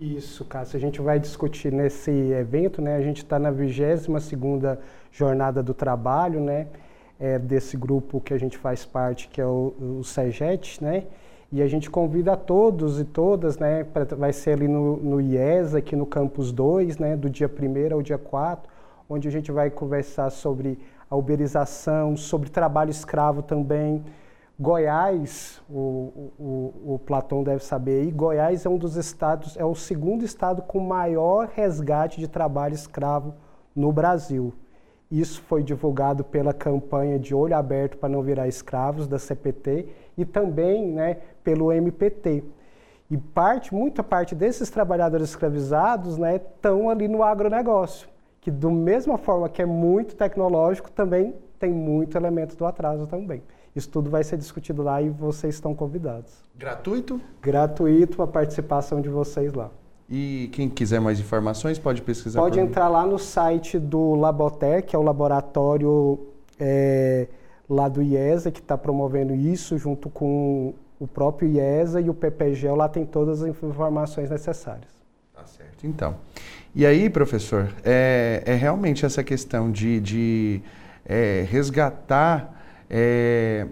[0.00, 4.78] Isso, Cássio, a gente vai discutir nesse evento, né, a gente está na 22ª
[5.10, 6.68] Jornada do Trabalho, né,
[7.18, 11.06] é, desse grupo que a gente faz parte, que é o, o SEGET, né?
[11.52, 13.84] E a gente convida a todos e todas, né?
[13.84, 17.16] Pra, vai ser ali no, no IES, aqui no Campus 2, né?
[17.16, 18.70] Do dia 1 ao dia 4,
[19.08, 20.78] onde a gente vai conversar sobre
[21.08, 24.04] a uberização, sobre trabalho escravo também.
[24.58, 29.74] Goiás, o, o, o, Platão deve saber aí, Goiás é um dos estados, é o
[29.74, 33.34] segundo estado com maior resgate de trabalho escravo
[33.74, 34.54] no Brasil.
[35.10, 40.24] Isso foi divulgado pela campanha de Olho Aberto para Não Virar Escravos, da CPT, e
[40.24, 42.42] também né, pelo MPT.
[43.08, 48.08] E parte, muita parte desses trabalhadores escravizados estão né, ali no agronegócio,
[48.40, 53.44] que da mesma forma que é muito tecnológico, também tem muito elemento do atraso também.
[53.76, 56.32] Isso tudo vai ser discutido lá e vocês estão convidados.
[56.56, 57.20] Gratuito?
[57.40, 59.70] Gratuito a participação de vocês lá.
[60.10, 62.40] E quem quiser mais informações pode pesquisar.
[62.40, 66.18] Pode entrar lá no site do Laboter, que é o laboratório
[66.58, 67.28] é,
[67.68, 72.70] lá do IESA, que está promovendo isso, junto com o próprio IESA e o PPG.
[72.70, 74.90] Lá tem todas as informações necessárias.
[75.34, 75.86] Tá certo.
[75.86, 76.16] Então,
[76.74, 80.62] e aí, professor, é, é realmente essa questão de, de
[81.04, 83.66] é, resgatar é,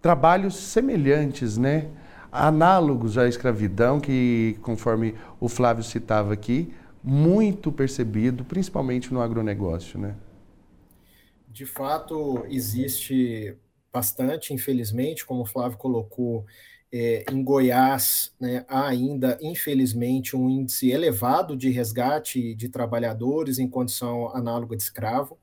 [0.00, 1.88] trabalhos semelhantes, né?
[2.30, 6.72] análogos à escravidão, que, conforme o Flávio citava aqui,
[7.02, 10.14] muito percebido, principalmente no agronegócio, né?
[11.48, 13.56] De fato, existe
[13.92, 16.44] bastante, infelizmente, como o Flávio colocou,
[16.90, 23.68] é, em Goiás né, há ainda, infelizmente, um índice elevado de resgate de trabalhadores em
[23.68, 25.38] condição análoga de escravo.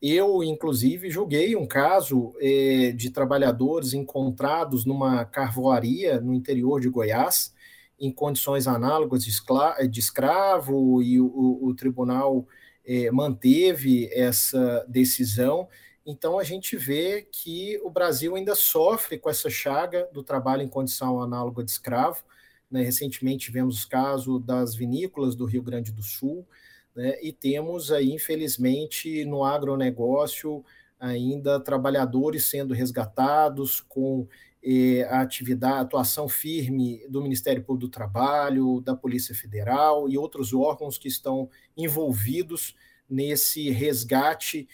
[0.00, 7.52] Eu, inclusive, julguei um caso eh, de trabalhadores encontrados numa carvoaria no interior de Goiás,
[7.98, 12.46] em condições análogas de, escravo, e o, o tribunal
[12.86, 15.68] eh, manteve essa decisão.
[16.10, 20.68] Então, a gente vê que o Brasil ainda sofre com essa chaga do trabalho em
[20.68, 22.22] condição análoga de escravo.
[22.70, 22.82] Né?
[22.82, 26.46] Recentemente, tivemos o caso das vinícolas do Rio Grande do Sul,
[26.94, 27.16] né?
[27.22, 30.64] E temos aí, infelizmente, no agronegócio
[30.98, 34.28] ainda trabalhadores sendo resgatados com
[34.62, 40.18] eh, a atividade, a atuação firme do Ministério Público do Trabalho, da Polícia Federal e
[40.18, 42.74] outros órgãos que estão envolvidos
[43.08, 44.68] nesse resgate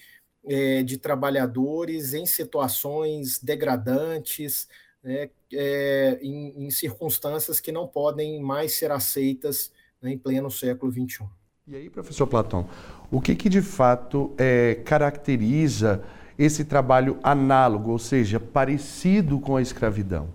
[0.47, 4.68] eh, de trabalhadores em situações degradantes,
[5.03, 9.72] né, é, em, em, circunstâncias que não podem mais ser aceitas
[10.03, 11.24] né, em pleno século XXI.
[11.68, 12.68] E aí, professor Platão,
[13.11, 16.03] o que, que de fato é, caracteriza
[16.38, 20.28] esse trabalho análogo, ou seja, parecido com a escravidão?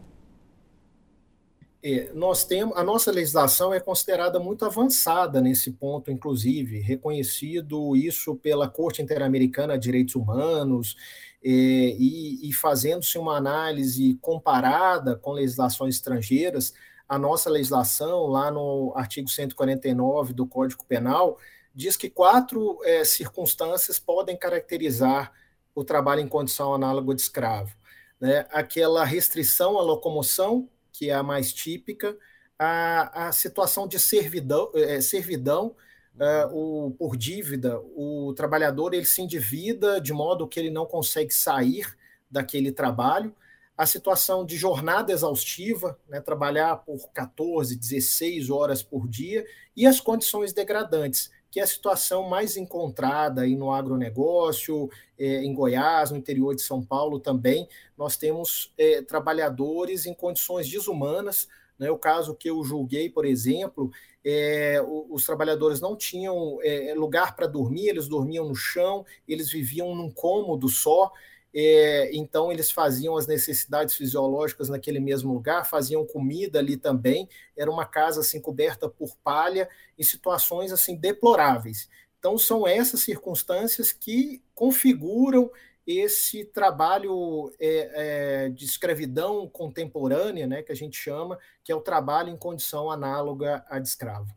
[1.83, 8.35] É, nós temos a nossa legislação é considerada muito avançada nesse ponto, inclusive reconhecido isso
[8.35, 10.95] pela Corte Interamericana de Direitos Humanos
[11.43, 16.73] é, e, e fazendo-se uma análise comparada com legislações estrangeiras,
[17.09, 21.37] a nossa legislação lá no artigo 149 do Código Penal
[21.73, 25.31] diz que quatro é, circunstâncias podem caracterizar
[25.73, 27.75] o trabalho em condição análoga de escravo.
[28.19, 28.45] Né?
[28.51, 30.69] Aquela restrição à locomoção,
[31.01, 32.15] que é a mais típica,
[32.59, 35.75] a, a situação de servidão, é, servidão
[36.19, 41.33] é, o, por dívida, o trabalhador ele se endivida de modo que ele não consegue
[41.33, 41.97] sair
[42.29, 43.35] daquele trabalho,
[43.75, 49.43] a situação de jornada exaustiva, né, trabalhar por 14, 16 horas por dia,
[49.75, 54.89] e as condições degradantes, que é a situação mais encontrada aí no agronegócio,
[55.19, 57.67] é, em Goiás, no interior de São Paulo também.
[57.97, 61.49] Nós temos é, trabalhadores em condições desumanas.
[61.77, 61.91] Né?
[61.91, 63.91] O caso que eu julguei, por exemplo,
[64.23, 69.93] é, os trabalhadores não tinham é, lugar para dormir, eles dormiam no chão, eles viviam
[69.93, 71.11] num cômodo só.
[71.53, 77.27] É, então eles faziam as necessidades fisiológicas naquele mesmo lugar, faziam comida ali também.
[77.57, 81.89] Era uma casa assim coberta por palha em situações assim deploráveis.
[82.19, 85.51] Então são essas circunstâncias que configuram
[85.85, 91.81] esse trabalho é, é, de escravidão contemporânea, né, que a gente chama, que é o
[91.81, 94.33] trabalho em condição análoga à de escravo.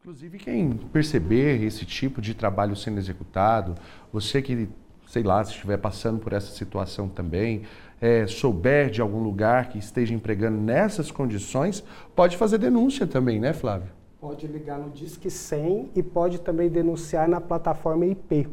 [0.00, 3.74] Inclusive, quem perceber esse tipo de trabalho sendo executado,
[4.10, 4.68] você que
[5.08, 7.62] sei lá, se estiver passando por essa situação também,
[8.00, 11.82] é, souber de algum lugar que esteja empregando nessas condições,
[12.14, 13.88] pode fazer denúncia também, né, Flávio?
[14.20, 18.48] Pode ligar no Disque 100 e pode também denunciar na plataforma IP.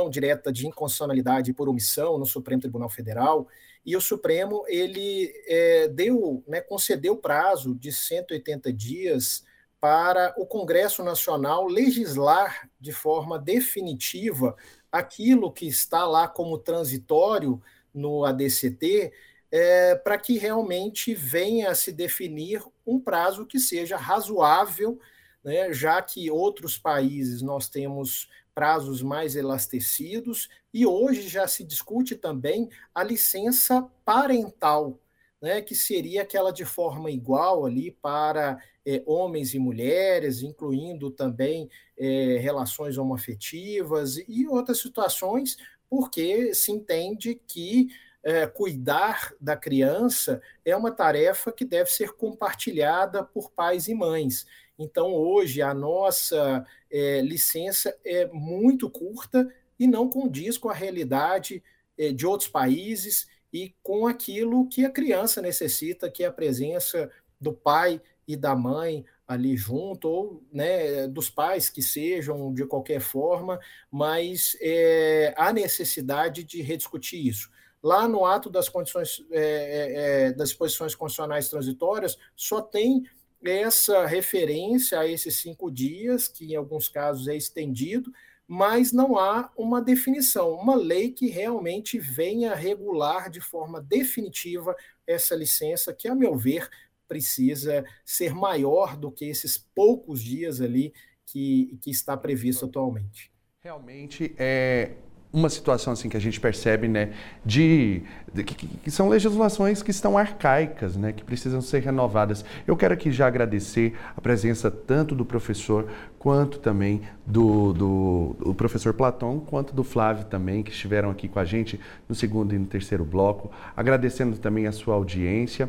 [0.08, 3.48] direta de inconstitucionalidade por omissão no Supremo Tribunal Federal,
[3.84, 9.44] e o Supremo ele é, deu, né, concedeu prazo de 180 dias
[9.80, 14.54] para o Congresso Nacional legislar de forma definitiva
[14.92, 17.60] aquilo que está lá como transitório
[17.92, 19.12] no ADCT,
[19.50, 24.98] é, para que realmente venha a se definir um prazo que seja razoável,
[25.42, 32.14] né, já que outros países nós temos prazos mais elastecidos e hoje já se discute
[32.16, 34.98] também a licença parental.
[35.40, 41.68] né, que seria aquela de forma igual ali para é, homens e mulheres, incluindo também
[41.96, 45.56] é, relações homoafetivas e outras situações,
[45.88, 47.88] porque se entende que
[48.22, 54.46] é, cuidar da criança é uma tarefa que deve ser compartilhada por pais e mães.
[54.78, 61.62] Então, hoje, a nossa é, licença é muito curta e não condiz com a realidade
[61.96, 67.10] é, de outros países e com aquilo que a criança necessita, que é a presença
[67.40, 73.00] do pai e da mãe ali junto, ou né, dos pais que sejam de qualquer
[73.00, 73.60] forma,
[73.90, 77.50] mas é, há necessidade de rediscutir isso.
[77.82, 83.04] Lá no ato das condições é, é, é das disposições constitucionais transitórias, só tem
[83.42, 88.12] essa referência a esses cinco dias, que em alguns casos é estendido,
[88.46, 94.76] mas não há uma definição, uma lei que realmente venha regular de forma definitiva
[95.06, 96.68] essa licença, que, a meu ver,
[97.06, 100.92] precisa ser maior do que esses poucos dias ali
[101.24, 103.32] que, que está previsto atualmente.
[103.60, 104.96] Realmente é
[105.32, 107.10] uma situação assim que a gente percebe, né,
[107.44, 108.02] de,
[108.34, 112.44] de que, que, são legislações que estão arcaicas, né, que precisam ser renovadas.
[112.66, 118.54] Eu quero aqui já agradecer a presença tanto do professor quanto também do, do, do
[118.54, 121.78] professor Platão, quanto do Flávio também, que estiveram aqui com a gente
[122.08, 125.68] no segundo e no terceiro bloco, agradecendo também a sua audiência.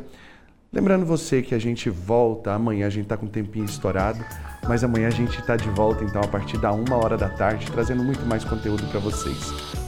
[0.74, 4.24] Lembrando você que a gente volta amanhã, a gente está com um tempinho estourado,
[4.66, 7.70] mas amanhã a gente está de volta então a partir da uma hora da tarde,
[7.70, 9.36] trazendo muito mais conteúdo para vocês.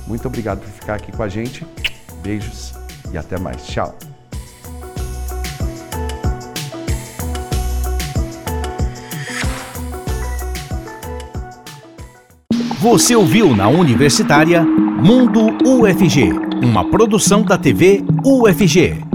[0.07, 1.67] Muito obrigado por ficar aqui com a gente.
[2.23, 2.75] Beijos
[3.11, 3.67] e até mais.
[3.67, 3.97] Tchau.
[12.81, 16.31] Você ouviu na Universitária Mundo UFG,
[16.63, 19.14] uma produção da TV UFG.